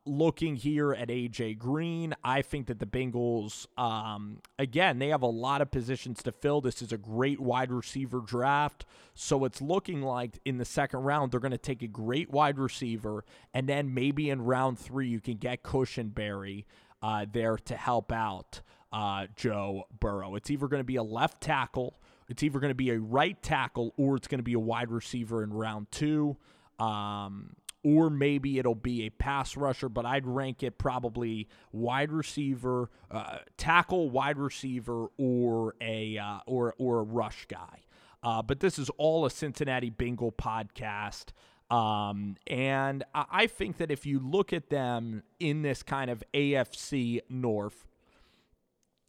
looking 0.05 0.55
here 0.55 0.93
at 0.93 1.07
AJ 1.07 1.57
Green, 1.57 2.13
I 2.23 2.41
think 2.41 2.67
that 2.67 2.79
the 2.79 2.85
Bengals, 2.85 3.67
um, 3.77 4.39
again, 4.59 4.99
they 4.99 5.09
have 5.09 5.21
a 5.21 5.27
lot 5.27 5.61
of 5.61 5.71
positions 5.71 6.21
to 6.23 6.31
fill. 6.31 6.61
This 6.61 6.81
is 6.81 6.91
a 6.91 6.97
great 6.97 7.39
wide 7.39 7.71
receiver 7.71 8.19
draft. 8.19 8.85
So 9.15 9.45
it's 9.45 9.61
looking 9.61 10.01
like 10.01 10.39
in 10.45 10.57
the 10.57 10.65
second 10.65 11.01
round, 11.01 11.31
they're 11.31 11.39
going 11.39 11.51
to 11.51 11.57
take 11.57 11.81
a 11.81 11.87
great 11.87 12.29
wide 12.29 12.59
receiver. 12.59 13.23
And 13.53 13.67
then 13.67 13.93
maybe 13.93 14.29
in 14.29 14.41
round 14.41 14.79
three, 14.79 15.07
you 15.07 15.21
can 15.21 15.37
get 15.37 15.63
Cushenberry 15.63 16.65
uh, 17.01 17.25
there 17.31 17.57
to 17.57 17.75
help 17.75 18.11
out 18.11 18.61
uh, 18.91 19.27
Joe 19.35 19.83
Burrow. 19.99 20.35
It's 20.35 20.49
either 20.51 20.67
going 20.67 20.81
to 20.81 20.85
be 20.85 20.97
a 20.97 21.03
left 21.03 21.41
tackle, 21.41 21.95
it's 22.29 22.43
either 22.43 22.59
going 22.59 22.71
to 22.71 22.75
be 22.75 22.89
a 22.91 22.99
right 22.99 23.41
tackle, 23.41 23.93
or 23.97 24.15
it's 24.15 24.27
going 24.27 24.39
to 24.39 24.43
be 24.43 24.53
a 24.53 24.59
wide 24.59 24.89
receiver 24.89 25.43
in 25.43 25.53
round 25.53 25.91
two. 25.91 26.37
Um, 26.79 27.55
or 27.83 28.09
maybe 28.09 28.59
it'll 28.59 28.75
be 28.75 29.05
a 29.05 29.09
pass 29.09 29.57
rusher, 29.57 29.89
but 29.89 30.05
I'd 30.05 30.25
rank 30.25 30.63
it 30.63 30.77
probably 30.77 31.47
wide 31.71 32.11
receiver, 32.11 32.89
uh, 33.11 33.39
tackle, 33.57 34.09
wide 34.09 34.37
receiver, 34.37 35.07
or 35.17 35.75
a 35.81 36.17
uh, 36.17 36.39
or 36.45 36.73
or 36.77 36.99
a 36.99 37.03
rush 37.03 37.45
guy. 37.47 37.81
Uh, 38.23 38.41
but 38.41 38.59
this 38.61 38.79
is 38.79 38.89
all 38.97 39.25
a 39.25 39.29
Cincinnati 39.29 39.89
Bengal 39.89 40.31
podcast. 40.31 41.31
Um, 41.69 42.35
and 42.47 43.03
I 43.15 43.47
think 43.47 43.77
that 43.77 43.89
if 43.89 44.05
you 44.05 44.19
look 44.19 44.53
at 44.53 44.69
them 44.69 45.23
in 45.39 45.61
this 45.63 45.81
kind 45.83 46.11
of 46.11 46.23
AFC 46.33 47.21
North, 47.29 47.87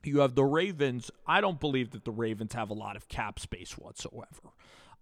You 0.05 0.21
have 0.21 0.35
the 0.35 0.45
Ravens. 0.45 1.11
I 1.27 1.41
don't 1.41 1.61
believe 1.61 1.91
that 1.93 2.05
the 2.05 2.11
Ravens 2.11 2.53
have 2.55 2.71
a 2.71 2.75
lot 2.75 2.97
of 2.97 3.09
cap 3.09 3.39
space 3.39 3.73
whatsoever. 3.79 4.53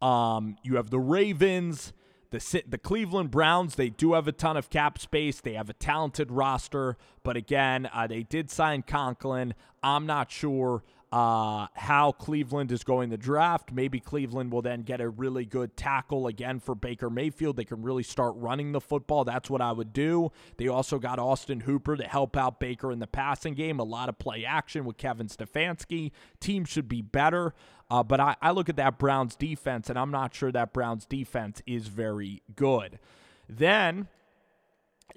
Um, 0.01 0.57
you 0.63 0.77
have 0.77 0.91
the 0.91 0.99
Ravens, 1.01 1.93
the 2.33 2.63
the 2.67 2.79
Cleveland 2.79 3.31
Browns. 3.31 3.77
They 3.77 3.91
do 3.91 4.15
have 4.15 4.27
a 4.27 4.33
ton 4.33 4.57
of 4.57 4.71
cap 4.71 4.99
space. 4.99 5.41
They 5.41 5.53
have 5.53 5.71
a 5.71 5.75
talented 5.75 6.33
roster, 6.33 6.97
but 7.23 7.37
again, 7.37 7.89
uh, 7.93 8.09
they 8.09 8.25
did 8.25 8.51
sign 8.51 8.83
Conklin. 8.83 9.55
I'm 9.83 10.07
not 10.07 10.33
sure 10.33 10.83
uh, 11.13 11.67
how 11.75 12.13
Cleveland 12.13 12.73
is 12.73 12.85
going 12.85 13.11
to 13.11 13.19
draft. 13.19 13.71
Maybe 13.71 14.01
Cleveland 14.01 14.51
will 14.51 14.63
then 14.63 14.83
get 14.83 15.01
a 15.01 15.09
really 15.11 15.45
good 15.45 15.77
tackle 15.77 16.27
again 16.27 16.59
for 16.59 16.75
Baker 16.75 17.11
Mayfield. 17.11 17.57
They 17.57 17.65
can 17.65 17.83
really 17.83 18.03
start 18.03 18.35
running 18.37 18.73
the 18.73 18.81
football. 18.81 19.25
That's 19.25 19.51
what 19.51 19.61
I 19.61 19.73
would 19.73 19.93
do. 19.93 20.33
They 20.57 20.69
also 20.69 20.99
got 20.99 21.19
Austin 21.19 21.61
Hooper 21.61 21.97
to 21.97 22.05
help 22.05 22.37
out 22.37 22.59
Baker 22.59 22.91
in 22.91 22.99
the 22.99 23.07
passing 23.07 23.53
game. 23.53 23.79
A 23.79 23.85
lot 23.85 24.09
of 24.09 24.19
play 24.19 24.47
action 24.47 24.87
with 24.87 24.97
Kevin 24.97 25.29
Stefanski. 25.29 26.13
Team 26.41 26.65
should 26.65 26.89
be 26.89 27.03
better. 27.03 27.53
Uh, 27.93 28.03
but 28.03 28.19
I, 28.21 28.37
I 28.41 28.53
look 28.53 28.71
at 28.71 28.77
that 28.77 28.97
Browns 28.99 29.37
defense, 29.37 29.91
and 29.91 29.99
I'm 29.99 30.11
not 30.11 30.35
sure 30.35 30.51
that 30.51 30.73
Browns 30.73 31.05
defense 31.05 31.61
is 31.67 31.89
very 31.89 32.43
good. 32.57 32.99
Then, 33.47 34.09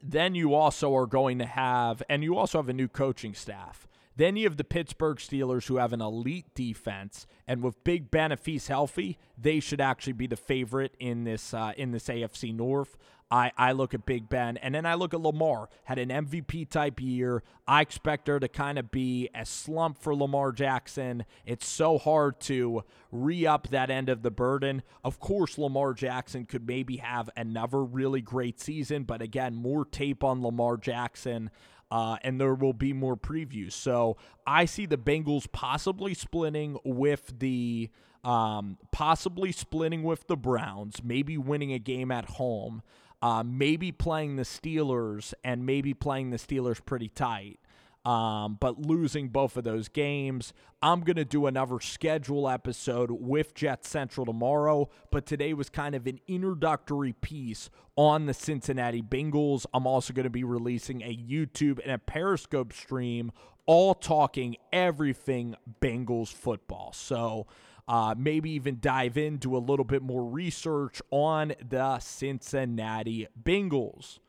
then 0.03 0.35
you 0.35 0.53
also 0.53 0.93
are 0.93 1.05
going 1.05 1.39
to 1.39 1.45
have, 1.45 2.03
and 2.09 2.21
you 2.21 2.35
also 2.35 2.57
have 2.57 2.67
a 2.67 2.73
new 2.73 2.89
coaching 2.89 3.33
staff. 3.33 3.87
Then 4.17 4.37
you 4.37 4.45
have 4.45 4.57
the 4.57 4.63
Pittsburgh 4.63 5.17
Steelers 5.17 5.67
who 5.67 5.77
have 5.77 5.91
an 5.91 6.01
elite 6.01 6.53
defense, 6.55 7.27
and 7.47 7.61
with 7.61 7.83
Big 7.83 8.09
Ben 8.11 8.31
if 8.31 8.45
he's 8.45 8.67
healthy, 8.67 9.17
they 9.37 9.59
should 9.59 9.81
actually 9.81 10.13
be 10.13 10.27
the 10.27 10.37
favorite 10.37 10.95
in 10.99 11.25
this 11.25 11.53
uh, 11.53 11.73
in 11.75 11.91
this 11.91 12.07
AFC 12.07 12.55
North. 12.55 12.97
I, 13.31 13.51
I 13.57 13.71
look 13.71 13.93
at 13.93 14.05
Big 14.05 14.29
Ben, 14.29 14.57
and 14.57 14.75
then 14.75 14.85
I 14.85 14.93
look 14.93 15.13
at 15.13 15.19
Lamar. 15.19 15.67
Had 15.85 15.97
an 15.97 16.09
MVP 16.09 16.69
type 16.69 17.01
year. 17.01 17.41
I 17.67 17.81
expect 17.81 18.27
her 18.27 18.39
to 18.39 18.47
kind 18.47 18.77
of 18.77 18.91
be 18.91 19.29
a 19.33 19.45
slump 19.45 19.97
for 19.97 20.15
Lamar 20.15 20.51
Jackson. 20.51 21.25
It's 21.45 21.67
so 21.67 21.97
hard 21.97 22.39
to 22.41 22.83
re 23.11 23.47
up 23.47 23.69
that 23.69 23.89
end 23.89 24.09
of 24.09 24.21
the 24.21 24.29
burden. 24.29 24.83
Of 25.03 25.19
course, 25.19 25.57
Lamar 25.57 25.93
Jackson 25.93 26.45
could 26.45 26.67
maybe 26.67 26.97
have 26.97 27.29
another 27.35 27.83
really 27.83 28.21
great 28.21 28.59
season, 28.59 29.03
but 29.03 29.23
again, 29.23 29.55
more 29.55 29.85
tape 29.85 30.23
on 30.23 30.43
Lamar 30.43 30.77
Jackson 30.77 31.49
uh, 31.91 32.17
and 32.23 32.39
there 32.39 32.53
will 32.53 32.73
be 32.73 32.93
more 32.93 33.15
previews. 33.15 33.73
So 33.73 34.17
I 34.45 34.65
see 34.65 34.85
the 34.85 34.97
Bengals 34.97 35.51
possibly 35.51 36.13
splitting 36.13 36.77
with 36.83 37.39
the 37.39 37.89
um, 38.23 38.77
possibly 38.91 39.51
splitting 39.51 40.01
with 40.01 40.27
the 40.27 40.35
Browns, 40.35 41.03
maybe 41.03 41.37
winning 41.37 41.71
a 41.71 41.77
game 41.77 42.11
at 42.11 42.25
home, 42.25 42.81
uh, 43.21 43.43
maybe 43.45 43.91
playing 43.91 44.35
the 44.35 44.43
Steelers, 44.43 45.35
and 45.43 45.63
maybe 45.63 45.93
playing 45.93 46.31
the 46.31 46.37
Steelers 46.37 46.83
pretty 46.83 47.07
tight 47.07 47.59
um, 48.05 48.57
but 48.59 48.79
losing 48.79 49.29
both 49.29 49.57
of 49.57 49.63
those 49.63 49.89
games. 49.89 50.53
I'm 50.81 51.01
going 51.01 51.15
to 51.15 51.25
do 51.25 51.47
another 51.47 51.79
schedule 51.79 52.47
episode 52.47 53.09
with 53.09 53.55
Jet 53.55 53.83
Central 53.83 54.25
tomorrow, 54.25 54.89
but 55.09 55.25
today 55.25 55.53
was 55.53 55.69
kind 55.69 55.95
of 55.95 56.05
an 56.05 56.19
introductory 56.27 57.13
piece 57.13 57.71
on 57.95 58.27
the 58.27 58.33
Cincinnati 58.33 59.01
Bengals. 59.01 59.65
I'm 59.73 59.87
also 59.87 60.13
going 60.13 60.25
to 60.25 60.29
be 60.29 60.43
releasing 60.43 61.01
a 61.01 61.15
YouTube 61.15 61.79
and 61.79 61.91
a 61.91 61.97
Periscope 61.97 62.71
stream, 62.71 63.31
all 63.65 63.95
talking 63.95 64.57
everything 64.71 65.55
Bengals 65.81 66.31
football. 66.31 66.93
So, 66.93 67.47
uh, 67.87 68.15
maybe 68.17 68.51
even 68.51 68.79
dive 68.79 69.17
into 69.17 69.55
a 69.55 69.59
little 69.59 69.85
bit 69.85 70.01
more 70.01 70.23
research 70.23 71.01
on 71.11 71.53
the 71.67 71.99
Cincinnati 71.99 73.27
Bengals. 73.41 74.19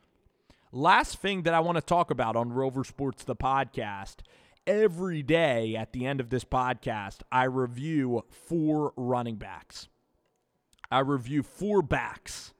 Last 0.73 1.19
thing 1.19 1.43
that 1.43 1.53
I 1.53 1.61
want 1.61 1.77
to 1.77 1.81
talk 1.81 2.11
about 2.11 2.35
on 2.35 2.51
Rover 2.51 2.83
Sports, 2.83 3.23
the 3.23 3.37
podcast. 3.37 4.17
Every 4.65 5.23
day 5.23 5.77
at 5.77 5.93
the 5.93 6.05
end 6.05 6.19
of 6.19 6.29
this 6.29 6.43
podcast, 6.43 7.19
I 7.31 7.45
review 7.45 8.25
four 8.29 8.91
running 8.97 9.37
backs. 9.37 9.87
I 10.91 10.99
review 10.99 11.41
four 11.41 11.81
backs. 11.81 12.53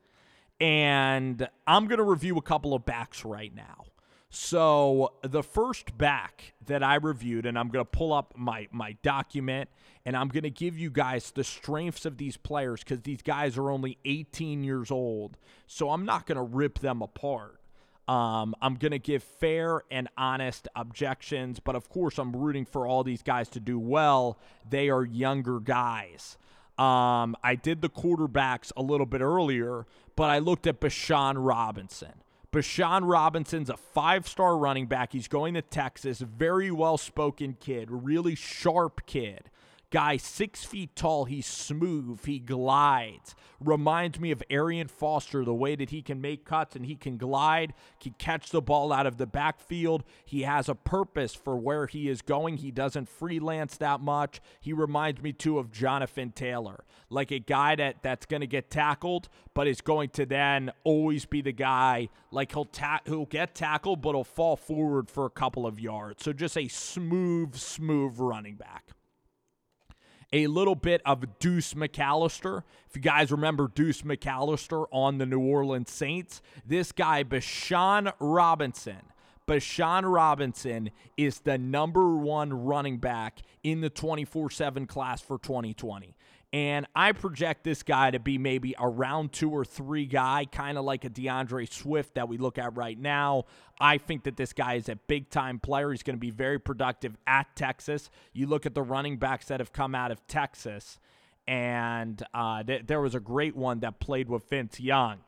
And 0.62 1.50
I'm 1.68 1.88
going 1.88 1.98
to 1.98 2.06
review 2.06 2.38
a 2.38 2.42
couple 2.42 2.74
of 2.74 2.86
backs 2.86 3.26
right 3.26 3.54
now. 3.54 3.84
So, 4.30 5.14
the 5.22 5.44
first 5.44 5.98
back 5.98 6.54
that 6.66 6.84
I 6.84 6.96
reviewed, 6.96 7.46
and 7.46 7.60
I'm 7.60 7.68
going 7.68 7.84
to 7.84 7.90
pull 7.90 8.14
up 8.14 8.34
my, 8.38 8.68
my 8.72 8.98
document 9.02 9.70
and 10.06 10.16
I'm 10.16 10.30
going 10.30 10.44
to 10.44 10.50
give 10.50 10.78
you 10.78 10.90
guys 10.90 11.32
the 11.32 11.44
strengths 11.44 12.06
of 12.06 12.18
these 12.18 12.38
players 12.38 12.82
because 12.84 13.02
these 13.02 13.22
guys 13.22 13.58
are 13.58 13.70
only 13.70 13.98
18 14.06 14.64
years 14.64 14.92
old. 14.92 15.38
So, 15.66 15.90
I'm 15.90 16.06
not 16.06 16.26
going 16.26 16.38
to 16.38 16.42
rip 16.42 16.80
them 16.80 17.02
apart. 17.02 17.57
Um, 18.08 18.56
I'm 18.62 18.76
going 18.76 18.92
to 18.92 19.00
give 19.00 19.22
fair 19.22 19.84
and 19.92 20.08
honest 20.18 20.68
objections, 20.76 21.60
but 21.60 21.76
of 21.76 21.90
course, 21.90 22.18
I'm 22.18 22.34
rooting 22.36 22.66
for 22.66 22.88
all 22.88 23.04
these 23.04 23.22
guys 23.22 23.50
to 23.50 23.60
do 23.60 23.78
well. 23.78 24.38
They 24.70 24.90
are 24.90 25.04
younger 25.04 25.60
guys. 25.60 26.38
Um, 26.78 27.36
I 27.44 27.56
did 27.62 27.82
the 27.82 27.90
quarterbacks 27.90 28.72
a 28.78 28.82
little 28.82 29.06
bit 29.06 29.22
earlier, 29.22 29.86
but 30.16 30.30
I 30.30 30.40
looked 30.40 30.68
at 30.68 30.80
Bijan 30.80 31.36
Robinson. 31.38 32.14
Bijan 32.54 33.02
Robinson's 33.04 33.70
a 33.70 33.78
five 33.78 34.28
star 34.28 34.58
running 34.58 34.86
back. 34.86 35.12
He's 35.12 35.28
going 35.28 35.56
to 35.56 35.62
Texas. 35.62 36.20
Very 36.20 36.72
well 36.72 36.98
spoken 36.98 37.58
kid, 37.60 37.90
really 37.92 38.36
sharp 38.36 39.06
kid. 39.06 39.50
Guy 39.90 40.18
six 40.18 40.66
feet 40.66 40.98
tall. 40.98 41.24
He's 41.24 41.46
smooth. 41.46 42.26
He 42.26 42.40
glides. 42.40 43.36
Reminds 43.62 44.20
me 44.20 44.32
of 44.32 44.44
Arian 44.50 44.90
Foster, 44.90 45.46
the 45.46 45.54
way 45.54 45.78
that 45.78 45.92
he 45.92 46.02
can 46.02 46.20
make 46.20 46.44
cuts 46.44 46.76
and 46.76 46.86
he 46.86 46.96
can 46.96 47.16
glide, 47.16 47.74
can 48.02 48.14
catch 48.20 48.50
the 48.50 48.62
ball 48.62 48.92
out 48.92 49.08
of 49.08 49.16
the 49.16 49.26
backfield. 49.26 50.04
He 50.26 50.42
has 50.42 50.68
a 50.68 50.76
purpose 50.76 51.34
for 51.34 51.56
where 51.56 51.88
he 51.88 52.10
is 52.10 52.22
going. 52.22 52.58
He 52.58 52.70
doesn't 52.70 53.08
freelance 53.08 53.78
that 53.78 54.02
much. 54.02 54.42
He 54.60 54.74
reminds 54.74 55.22
me 55.22 55.32
too 55.32 55.58
of 55.58 55.72
Jonathan 55.72 56.34
Taylor, 56.34 56.84
like 57.10 57.32
a 57.32 57.40
guy 57.40 57.76
that, 57.78 58.04
that's 58.04 58.26
going 58.26 58.42
to 58.42 58.48
get 58.48 58.70
tackled, 58.70 59.30
but 59.54 59.68
is 59.68 59.80
going 59.80 60.10
to 60.10 60.26
then 60.26 60.70
always 60.84 61.26
be 61.26 61.42
the 61.42 61.54
guy 61.54 62.10
like 62.30 62.52
he'll 62.52 62.66
ta- 62.66 63.02
he'll 63.06 63.26
get 63.26 63.56
tackled, 63.56 64.02
but 64.02 64.12
he'll 64.12 64.26
fall 64.26 64.58
forward 64.58 65.10
for 65.10 65.26
a 65.26 65.30
couple 65.30 65.66
of 65.66 65.80
yards. 65.80 66.26
So 66.26 66.34
just 66.34 66.58
a 66.58 66.68
smooth, 66.68 67.56
smooth 67.56 68.20
running 68.20 68.56
back 68.56 68.97
a 70.34 70.48
little 70.48 70.76
bit 70.76 71.02
of 71.06 71.40
Deuce 71.40 71.74
McAllister. 71.74 72.64
If 72.90 72.96
you 72.96 73.02
guys 73.02 73.32
remember 73.32 73.70
Deuce 73.74 74.02
McAllister 74.02 74.86
on 74.92 75.18
the 75.18 75.26
New 75.26 75.40
Orleans 75.40 75.92
Saints, 75.92 76.42
this 76.66 76.92
guy, 76.92 77.24
Bijan 77.24 78.12
Robinson, 78.20 79.02
Bijan 79.48 80.12
Robinson 80.12 80.92
is 81.16 81.40
the 81.40 81.58
number 81.58 82.16
one 82.18 82.66
running 82.66 82.98
back 82.98 83.40
in 83.64 83.80
the 83.80 83.90
24 83.90 84.50
7 84.50 84.86
class 84.86 85.22
for 85.22 85.38
2020. 85.38 86.17
And 86.54 86.88
I 86.96 87.12
project 87.12 87.66
this 87.66 87.84
guy 87.84 88.12
to 88.12 88.20
be 88.20 88.38
maybe 88.38 88.74
a 88.80 88.88
round 88.88 89.34
two 89.34 89.52
or 89.52 89.66
three 89.66 90.06
guy, 90.06 90.46
kind 90.50 90.78
of 90.78 90.86
like 90.86 91.04
a 91.04 91.10
DeAndre 91.10 91.72
Swift 91.72 92.16
that 92.16 92.30
we 92.30 92.38
look 92.38 92.58
at 92.58 92.76
right 92.78 92.98
now. 92.98 93.44
I 93.82 93.98
think 93.98 94.24
that 94.24 94.38
this 94.38 94.54
guy 94.54 94.76
is 94.76 94.88
a 94.88 94.96
big 94.96 95.30
time 95.30 95.60
player. 95.60 95.92
He's 95.92 96.04
going 96.04 96.16
to 96.16 96.20
be 96.20 96.32
very 96.32 96.58
productive 96.58 97.18
at 97.28 97.54
Texas. 97.56 98.10
You 98.32 98.48
look 98.48 98.66
at 98.66 98.76
the 98.76 98.82
running 98.82 99.18
backs 99.18 99.48
that 99.48 99.60
have 99.60 99.74
come 99.74 99.94
out 99.94 100.10
of 100.10 100.26
Texas, 100.28 101.00
and 101.48 102.24
uh, 102.34 102.64
th- 102.64 102.88
there 102.88 103.02
was 103.02 103.14
a 103.14 103.20
great 103.20 103.56
one 103.56 103.82
that 103.82 104.00
played 104.00 104.30
with 104.30 104.50
Vince 104.50 104.80
Young. 104.80 105.20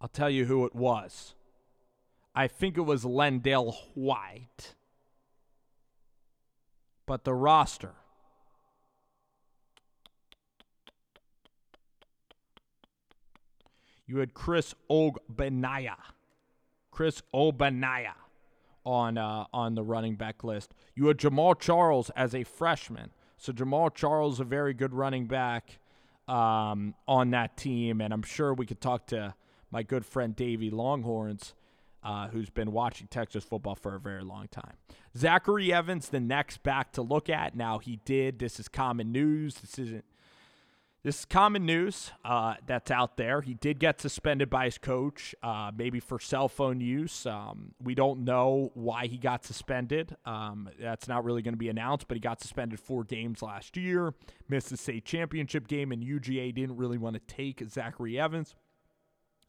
I'll 0.00 0.08
tell 0.08 0.30
you 0.30 0.46
who 0.46 0.64
it 0.64 0.74
was. 0.74 1.34
I 2.34 2.48
think 2.48 2.78
it 2.78 2.82
was 2.82 3.04
LenDale 3.04 3.74
White 3.94 4.74
but 7.10 7.24
the 7.24 7.34
roster. 7.34 7.90
You 14.06 14.18
had 14.18 14.32
Chris 14.32 14.76
Ogbonnaya. 14.88 15.96
Chris 16.92 17.20
Ogbonnaya 17.34 18.14
on 18.84 19.18
uh, 19.18 19.46
on 19.52 19.74
the 19.74 19.82
running 19.82 20.14
back 20.14 20.44
list. 20.44 20.72
You 20.94 21.08
had 21.08 21.18
Jamaal 21.18 21.58
Charles 21.58 22.10
as 22.10 22.32
a 22.32 22.44
freshman. 22.44 23.10
So 23.38 23.52
Jamaal 23.52 23.92
Charles, 23.92 24.38
a 24.38 24.44
very 24.44 24.72
good 24.72 24.94
running 24.94 25.26
back 25.26 25.80
um, 26.28 26.94
on 27.08 27.30
that 27.30 27.56
team, 27.56 28.00
and 28.00 28.14
I'm 28.14 28.22
sure 28.22 28.54
we 28.54 28.66
could 28.66 28.80
talk 28.80 29.08
to 29.08 29.34
my 29.72 29.82
good 29.82 30.06
friend 30.06 30.36
Davey 30.36 30.70
Longhorns 30.70 31.54
uh, 32.02 32.28
who's 32.28 32.50
been 32.50 32.72
watching 32.72 33.06
Texas 33.08 33.44
football 33.44 33.74
for 33.74 33.94
a 33.94 34.00
very 34.00 34.22
long 34.22 34.48
time. 34.48 34.74
Zachary 35.16 35.72
Evans, 35.72 36.08
the 36.08 36.20
next 36.20 36.62
back 36.62 36.92
to 36.92 37.02
look 37.02 37.28
at. 37.28 37.54
Now 37.54 37.78
he 37.78 38.00
did. 38.04 38.38
This 38.38 38.58
is 38.60 38.68
common 38.68 39.12
news. 39.12 39.56
This 39.56 39.78
isn't. 39.78 40.04
This 41.02 41.20
is 41.20 41.24
common 41.24 41.64
news 41.64 42.10
uh, 42.26 42.56
that's 42.66 42.90
out 42.90 43.16
there. 43.16 43.40
He 43.40 43.54
did 43.54 43.78
get 43.78 44.02
suspended 44.02 44.50
by 44.50 44.66
his 44.66 44.76
coach, 44.76 45.34
uh, 45.42 45.70
maybe 45.74 45.98
for 45.98 46.18
cell 46.18 46.46
phone 46.46 46.82
use. 46.82 47.24
Um, 47.24 47.72
we 47.82 47.94
don't 47.94 48.22
know 48.22 48.70
why 48.74 49.06
he 49.06 49.16
got 49.16 49.42
suspended. 49.42 50.14
Um, 50.26 50.68
that's 50.78 51.08
not 51.08 51.24
really 51.24 51.40
going 51.40 51.54
to 51.54 51.58
be 51.58 51.70
announced, 51.70 52.06
but 52.06 52.16
he 52.16 52.20
got 52.20 52.42
suspended 52.42 52.78
four 52.80 53.04
games 53.04 53.40
last 53.40 53.78
year. 53.78 54.12
Missed 54.50 54.68
the 54.68 54.76
state 54.76 55.06
championship 55.06 55.68
game, 55.68 55.90
and 55.90 56.02
UGA 56.04 56.54
didn't 56.54 56.76
really 56.76 56.98
want 56.98 57.14
to 57.14 57.34
take 57.34 57.62
Zachary 57.66 58.20
Evans, 58.20 58.54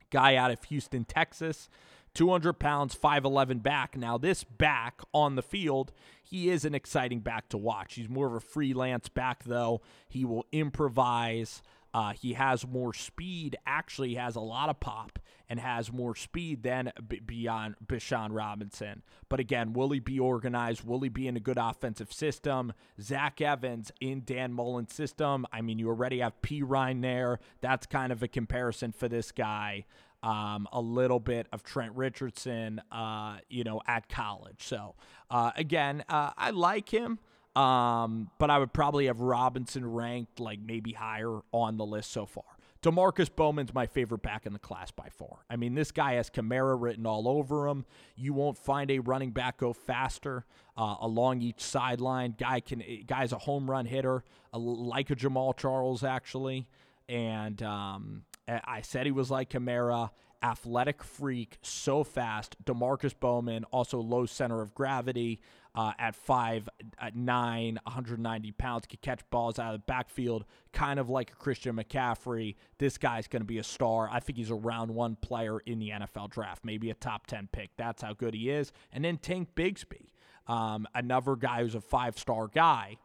guy 0.09 0.37
out 0.37 0.51
of 0.51 0.63
Houston, 0.63 1.03
Texas 1.03 1.67
200 2.13 2.53
pounds, 2.53 2.95
5'11 2.95 3.63
back. 3.63 3.97
Now, 3.97 4.17
this 4.17 4.43
back 4.43 5.01
on 5.13 5.35
the 5.35 5.41
field, 5.41 5.91
he 6.23 6.49
is 6.49 6.65
an 6.65 6.75
exciting 6.75 7.19
back 7.19 7.49
to 7.49 7.57
watch. 7.57 7.95
He's 7.95 8.09
more 8.09 8.27
of 8.27 8.33
a 8.33 8.39
freelance 8.39 9.09
back, 9.09 9.43
though. 9.43 9.81
He 10.09 10.25
will 10.25 10.45
improvise. 10.51 11.61
Uh, 11.93 12.13
he 12.13 12.33
has 12.33 12.65
more 12.65 12.93
speed, 12.93 13.57
actually 13.65 14.15
has 14.15 14.35
a 14.35 14.41
lot 14.41 14.69
of 14.69 14.79
pop 14.79 15.19
and 15.49 15.59
has 15.59 15.91
more 15.91 16.15
speed 16.15 16.63
than 16.63 16.93
B- 17.05 17.19
beyond 17.19 17.75
Bijan 17.85 18.29
Robinson. 18.31 19.03
But 19.27 19.41
again, 19.41 19.73
will 19.73 19.89
he 19.89 19.99
be 19.99 20.17
organized? 20.17 20.85
Will 20.85 21.01
he 21.01 21.09
be 21.09 21.27
in 21.27 21.35
a 21.35 21.41
good 21.41 21.57
offensive 21.57 22.13
system? 22.13 22.71
Zach 23.01 23.41
Evans 23.41 23.91
in 23.99 24.23
Dan 24.23 24.53
Mullen's 24.53 24.93
system. 24.93 25.45
I 25.51 25.59
mean, 25.59 25.79
you 25.79 25.89
already 25.89 26.19
have 26.19 26.41
Perine 26.41 27.01
there. 27.01 27.39
That's 27.59 27.85
kind 27.85 28.13
of 28.13 28.23
a 28.23 28.29
comparison 28.29 28.93
for 28.93 29.09
this 29.09 29.33
guy. 29.33 29.83
Um, 30.23 30.67
a 30.71 30.79
little 30.79 31.19
bit 31.19 31.47
of 31.51 31.63
Trent 31.63 31.95
Richardson, 31.95 32.79
uh, 32.91 33.37
you 33.49 33.63
know, 33.63 33.81
at 33.87 34.07
college. 34.07 34.61
So 34.61 34.93
uh, 35.31 35.51
again, 35.55 36.03
uh, 36.09 36.29
I 36.37 36.51
like 36.51 36.89
him. 36.89 37.17
Um, 37.55 38.29
but 38.37 38.49
I 38.49 38.59
would 38.59 38.71
probably 38.71 39.07
have 39.07 39.19
Robinson 39.19 39.85
ranked 39.85 40.39
like 40.39 40.59
maybe 40.59 40.93
higher 40.93 41.39
on 41.51 41.77
the 41.77 41.85
list 41.85 42.11
so 42.11 42.25
far. 42.25 42.45
Demarkus 42.81 43.29
Bowman's 43.33 43.73
my 43.73 43.85
favorite 43.85 44.23
back 44.23 44.45
in 44.45 44.53
the 44.53 44.59
class 44.59 44.89
by 44.89 45.07
far. 45.09 45.45
I 45.49 45.55
mean, 45.55 45.75
this 45.75 45.91
guy 45.91 46.13
has 46.13 46.31
Kamara 46.31 46.75
written 46.79 47.05
all 47.05 47.27
over 47.27 47.67
him. 47.67 47.85
You 48.15 48.33
won't 48.33 48.57
find 48.57 48.89
a 48.89 48.99
running 48.99 49.31
back 49.31 49.57
go 49.57 49.71
faster 49.71 50.45
uh, 50.75 50.95
along 50.99 51.41
each 51.41 51.61
sideline. 51.61 52.35
Guy 52.39 52.59
can 52.59 52.83
guy's 53.05 53.33
a 53.33 53.37
home 53.37 53.69
run 53.69 53.85
hitter, 53.85 54.23
like 54.53 55.11
a 55.11 55.15
Jamaal 55.15 55.55
Charles 55.55 56.03
actually. 56.03 56.67
And 57.07 57.61
um, 57.61 58.23
I 58.47 58.81
said 58.81 59.05
he 59.05 59.11
was 59.11 59.31
like 59.31 59.49
Kamara 59.49 60.09
athletic 60.43 61.03
freak, 61.03 61.57
so 61.61 62.03
fast. 62.03 62.55
Demarkus 62.63 63.13
Bowman, 63.19 63.63
also 63.65 63.99
low 63.99 64.25
center 64.25 64.61
of 64.61 64.73
gravity 64.73 65.39
uh, 65.75 65.93
at 65.99 66.15
five, 66.15 66.67
at 66.99 67.15
nine, 67.15 67.79
190 67.83 68.51
pounds, 68.53 68.87
could 68.87 69.01
catch 69.01 69.21
balls 69.29 69.59
out 69.59 69.73
of 69.73 69.81
the 69.81 69.85
backfield, 69.85 70.45
kind 70.73 70.99
of 70.99 71.09
like 71.09 71.31
a 71.31 71.35
Christian 71.35 71.75
McCaffrey. 71.75 72.55
This 72.77 72.97
guy's 72.97 73.27
going 73.27 73.41
to 73.41 73.47
be 73.47 73.59
a 73.59 73.63
star. 73.63 74.09
I 74.11 74.19
think 74.19 74.37
he's 74.37 74.49
a 74.49 74.55
round 74.55 74.91
one 74.91 75.15
player 75.15 75.59
in 75.59 75.79
the 75.79 75.89
NFL 75.89 76.31
draft, 76.31 76.65
maybe 76.65 76.89
a 76.89 76.95
top 76.95 77.27
10 77.27 77.49
pick. 77.51 77.69
That's 77.77 78.01
how 78.01 78.13
good 78.13 78.33
he 78.33 78.49
is. 78.49 78.71
And 78.91 79.05
then 79.05 79.17
Tank 79.17 79.49
Bigsby, 79.55 80.09
um, 80.47 80.87
another 80.95 81.35
guy 81.35 81.61
who's 81.61 81.75
a 81.75 81.81
five 81.81 82.17
star 82.17 82.47
guy. 82.47 82.97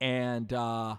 And, 0.00 0.52
uh, 0.52 0.96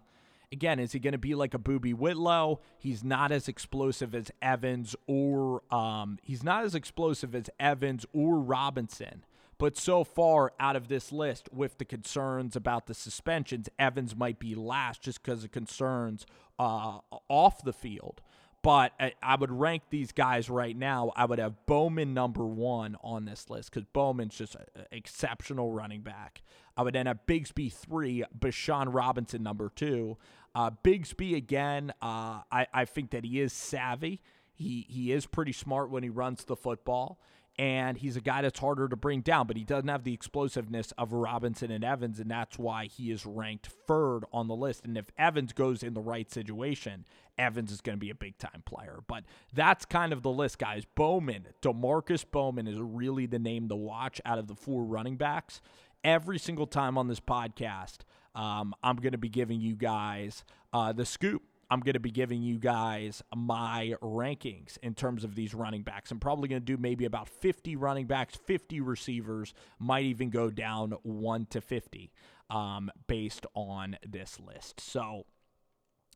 again, 0.54 0.80
is 0.80 0.94
he 0.94 1.00
going 1.00 1.14
to 1.14 1.18
be 1.18 1.36
like 1.36 1.54
a 1.54 1.60
Boobee 1.60 1.94
Whitlow? 1.94 2.62
He's 2.78 3.04
not 3.04 3.32
as 3.32 3.48
explosive 3.48 4.16
as 4.16 4.32
Evans 4.42 4.96
or 5.08 5.64
um, 5.74 6.20
he's 6.22 6.44
not 6.44 6.64
as 6.64 6.76
explosive 6.76 7.36
as 7.36 7.50
Evans 7.60 8.06
or 8.14 8.40
Robinson. 8.40 9.26
But 9.58 9.78
so 9.78 10.04
far 10.04 10.54
out 10.60 10.76
of 10.76 10.88
this 10.88 11.12
list, 11.12 11.50
with 11.52 11.78
the 11.78 11.86
concerns 11.86 12.56
about 12.56 12.88
the 12.88 12.94
suspensions, 12.94 13.70
Evans 13.78 14.16
might 14.16 14.40
be 14.40 14.56
last 14.56 15.02
just 15.02 15.22
because 15.24 15.44
of 15.44 15.52
concerns 15.52 16.26
uh, 16.60 17.00
off 17.30 17.64
the 17.64 17.74
field. 17.74 18.22
But 18.62 18.94
I, 19.22 19.36
would 19.36 19.52
rank 19.52 19.84
these 19.90 20.14
guys 20.14 20.50
right 20.50 20.76
now. 20.76 21.12
I 21.18 21.26
would 21.26 21.38
have 21.38 21.66
Bowman 21.66 22.14
number 22.14 22.46
one 22.46 22.96
on 23.04 23.26
this 23.26 23.50
list 23.50 23.72
because 23.72 23.86
Bowman's 23.92 24.38
just 24.38 24.56
an 24.56 24.86
exceptional 24.90 25.72
running 25.72 26.02
back. 26.02 26.42
I 26.78 26.84
would 26.84 26.96
then 26.96 27.06
have 27.06 27.20
Bigsby 27.28 27.74
three, 27.74 28.24
Bijan 28.38 28.94
Robinson 28.94 29.44
number 29.44 29.70
two. 29.76 30.18
Uh, 30.56 30.72
Bigsby 30.84 31.36
again, 31.36 31.92
uh, 32.02 32.42
I, 32.52 32.68
I 32.74 32.86
think 32.86 33.12
that 33.12 33.24
he 33.24 33.40
is 33.40 33.54
savvy. 33.54 34.22
He 34.54 34.86
he 34.88 35.12
is 35.12 35.26
pretty 35.26 35.52
smart 35.52 35.90
when 35.90 36.04
he 36.04 36.10
runs 36.10 36.44
the 36.44 36.56
football 36.56 37.20
and 37.60 37.98
he's 37.98 38.16
a 38.16 38.22
guy 38.22 38.42
that's 38.42 38.60
harder 38.60 38.88
to 38.88 38.96
bring 38.96 39.22
down, 39.22 39.46
but 39.46 39.58
he 39.58 39.64
doesn't 39.64 39.88
have 39.88 40.04
the 40.04 40.14
explosiveness 40.14 40.92
of 40.98 41.14
Robinson 41.14 41.70
and 41.70 41.84
Evans, 41.84 42.20
and 42.20 42.30
that's 42.30 42.58
why 42.58 42.86
he 42.86 43.12
is 43.12 43.26
ranked 43.26 43.68
third 43.68 44.22
on 44.34 44.48
the 44.48 44.56
list. 44.56 44.86
And 44.86 44.98
if 44.98 45.06
Evans 45.20 45.54
goes 45.54 45.84
in 45.84 45.94
the 45.94 46.02
right 46.02 46.32
situation, 46.32 47.06
Evans 47.38 47.72
is 47.72 47.82
going 47.82 47.96
to 47.98 48.00
be 48.00 48.10
a 48.10 48.16
big 48.16 48.40
time 48.40 48.64
player. 48.66 49.00
But 49.08 49.24
that's 49.54 49.86
kind 49.86 50.14
of 50.14 50.24
the 50.24 50.32
list, 50.32 50.58
guys. 50.58 50.84
Bowman, 50.96 51.48
Demarkus 51.62 52.26
Bowman 52.30 52.68
is 52.68 52.80
really 52.80 53.28
the 53.28 53.40
name 53.40 53.70
to 53.70 53.76
watch 53.76 54.20
out 54.26 54.40
of 54.40 54.48
the 54.48 54.56
four 54.56 54.84
running 54.84 55.18
backs. 55.18 55.62
Every 56.04 56.40
single 56.40 56.68
time 56.68 56.98
on 56.98 57.08
this 57.08 57.20
podcast, 57.20 58.00
um, 58.36 58.74
I'm 58.84 58.98
going 58.98 59.12
to 59.12 59.18
be 59.18 59.30
giving 59.30 59.62
you 59.62 59.76
guys 59.76 60.44
uh, 60.72 60.92
the 60.92 61.06
scoop 61.06 61.44
I'm 61.74 61.80
going 61.80 61.94
to 61.94 62.00
be 62.00 62.12
giving 62.12 62.44
you 62.44 62.60
guys 62.60 63.24
my 63.36 63.96
rankings 64.00 64.78
in 64.84 64.94
terms 64.94 65.24
of 65.24 65.34
these 65.34 65.56
running 65.56 65.82
backs. 65.82 66.12
I'm 66.12 66.20
probably 66.20 66.48
going 66.48 66.62
to 66.62 66.66
do 66.66 66.78
maybe 66.78 67.06
about 67.06 67.28
50 67.28 67.76
running 67.78 68.06
backs, 68.06 68.36
50 68.46 68.80
receivers, 68.80 69.56
might 69.80 70.04
even 70.04 70.30
go 70.30 70.52
down 70.52 70.94
1 71.02 71.48
to 71.48 71.62
50 71.62 72.12
um, 72.52 72.92
based 73.08 73.48
on 73.56 73.98
this 74.08 74.40
list. 74.40 74.82
So, 74.82 75.26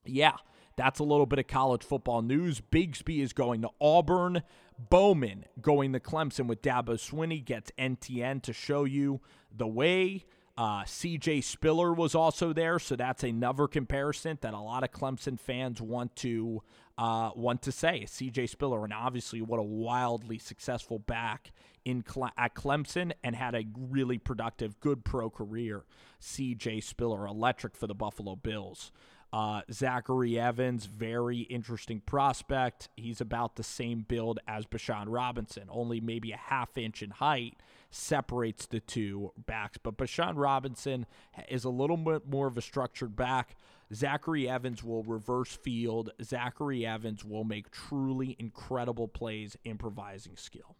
yeah, 0.05 0.35
that's 0.75 0.99
a 0.99 1.03
little 1.03 1.25
bit 1.25 1.39
of 1.39 1.47
college 1.47 1.83
football 1.83 2.21
news. 2.21 2.61
Bigsby 2.61 3.23
is 3.23 3.33
going 3.33 3.63
to 3.63 3.69
Auburn. 3.81 4.43
Bowman 4.77 5.45
going 5.59 5.91
to 5.93 5.99
Clemson 5.99 6.45
with 6.45 6.61
Dabo 6.61 6.99
Swinney 6.99 7.43
gets 7.43 7.71
Etienne 7.79 8.41
to 8.41 8.53
show 8.53 8.83
you 8.83 9.21
the 9.51 9.67
way. 9.67 10.25
Uh, 10.57 10.81
CJ 10.83 11.43
Spiller 11.43 11.93
was 11.93 12.15
also 12.15 12.51
there, 12.51 12.79
so 12.79 12.95
that's 12.95 13.23
another 13.23 13.67
comparison 13.67 14.39
that 14.41 14.55
a 14.55 14.59
lot 14.59 14.83
of 14.83 14.91
Clemson 14.91 15.39
fans 15.39 15.79
want 15.79 16.15
to 16.17 16.63
uh, 16.97 17.29
want 17.35 17.61
to 17.61 17.71
say. 17.71 18.05
CJ 18.07 18.49
Spiller, 18.49 18.83
and 18.83 18.91
obviously 18.91 19.39
what 19.39 19.59
a 19.59 19.63
wildly 19.63 20.39
successful 20.39 20.97
back 20.97 21.51
in 21.85 22.01
Cle- 22.01 22.31
at 22.35 22.55
Clemson, 22.55 23.11
and 23.23 23.35
had 23.35 23.53
a 23.53 23.65
really 23.77 24.17
productive, 24.17 24.79
good 24.79 25.05
pro 25.05 25.29
career. 25.29 25.85
CJ 26.19 26.83
Spiller, 26.83 27.27
electric 27.27 27.75
for 27.75 27.85
the 27.85 27.93
Buffalo 27.93 28.35
Bills. 28.35 28.91
Uh, 29.33 29.61
Zachary 29.71 30.39
Evans, 30.39 30.85
very 30.85 31.39
interesting 31.39 31.99
prospect. 31.99 32.89
He's 32.95 33.19
about 33.19 33.55
the 33.55 33.63
same 33.63 34.05
build 34.07 34.39
as 34.47 34.65
Bijan 34.65 35.05
Robinson, 35.07 35.63
only 35.69 35.99
maybe 35.99 36.31
a 36.31 36.37
half 36.37 36.77
inch 36.77 37.03
in 37.03 37.09
height 37.09 37.55
separates 37.89 38.65
the 38.65 38.79
two 38.79 39.31
backs. 39.45 39.77
But 39.77 39.97
Bijan 39.97 40.33
Robinson 40.35 41.05
is 41.49 41.63
a 41.63 41.69
little 41.69 41.97
bit 41.97 42.27
more 42.27 42.47
of 42.47 42.57
a 42.57 42.61
structured 42.61 43.15
back. 43.15 43.55
Zachary 43.93 44.49
Evans 44.49 44.83
will 44.83 45.03
reverse 45.03 45.55
field. 45.55 46.11
Zachary 46.23 46.85
Evans 46.85 47.23
will 47.23 47.43
make 47.43 47.71
truly 47.71 48.35
incredible 48.39 49.07
plays, 49.07 49.57
improvising 49.63 50.35
skill. 50.35 50.75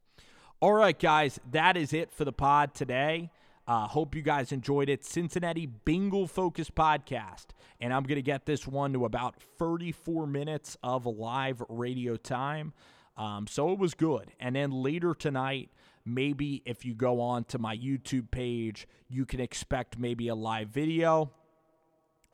All 0.60 0.74
right, 0.74 0.98
guys, 0.98 1.40
that 1.52 1.78
is 1.78 1.94
it 1.94 2.12
for 2.12 2.26
the 2.26 2.34
pod 2.34 2.74
today. 2.74 3.30
Uh, 3.68 3.86
hope 3.88 4.16
you 4.16 4.22
guys 4.22 4.52
enjoyed 4.52 4.90
it. 4.90 5.04
Cincinnati 5.04 5.66
Bengal 5.66 6.26
focused 6.26 6.74
podcast. 6.74 7.48
And 7.80 7.94
I'm 7.94 8.04
going 8.04 8.18
to 8.18 8.24
get 8.24 8.46
this 8.46 8.68
one 8.68 8.94
to 8.94 9.06
about 9.06 9.36
34 9.60 10.28
minutes 10.28 10.78
of 10.82 11.06
live 11.06 11.62
radio 11.70 12.16
time. 12.16 12.74
Um, 13.18 13.48
so 13.48 13.72
it 13.72 13.80
was 13.80 13.94
good. 13.94 14.32
And 14.40 14.56
then 14.56 14.72
later 14.72 15.14
tonight, 15.14 15.70
maybe 16.06 16.62
if 16.66 16.86
you 16.86 16.96
go 16.96 17.20
on 17.20 17.44
to 17.46 17.60
my 17.60 17.76
YouTube 17.76 18.32
page, 18.32 18.88
you 19.10 19.26
can 19.26 19.40
expect 19.40 20.00
maybe 20.00 20.28
a 20.28 20.36
live 20.36 20.70
video 20.70 21.32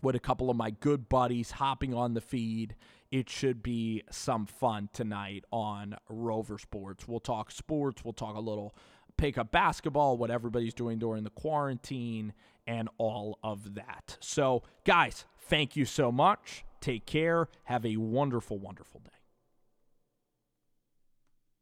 with 0.02 0.16
a 0.16 0.20
couple 0.20 0.50
of 0.50 0.58
my 0.58 0.70
good 0.70 1.08
buddies 1.08 1.52
hopping 1.52 1.94
on 1.94 2.14
the 2.14 2.22
feed. 2.22 2.76
It 3.12 3.30
should 3.30 3.64
be 3.64 4.04
some 4.12 4.46
fun 4.46 4.90
tonight 4.92 5.46
on 5.52 5.96
Rover 6.10 6.58
Sports. 6.58 7.08
We'll 7.08 7.20
talk 7.20 7.52
sports, 7.52 8.04
we'll 8.04 8.14
talk 8.14 8.36
a 8.36 8.42
little 8.42 8.76
pick 9.18 9.38
up 9.38 9.52
basketball, 9.52 10.18
what 10.18 10.32
everybody's 10.32 10.74
doing 10.74 11.00
during 11.00 11.24
the 11.24 11.30
quarantine, 11.30 12.34
and 12.68 12.90
all 12.98 13.40
of 13.44 13.76
that. 13.76 14.18
So, 14.20 14.64
guys, 14.86 15.26
thank 15.42 15.76
you 15.76 15.86
so 15.86 16.12
much. 16.12 16.66
Take 16.82 17.06
care. 17.06 17.48
Have 17.66 17.86
a 17.86 17.98
wonderful, 17.98 18.58
wonderful 18.58 19.02
day. 19.02 19.13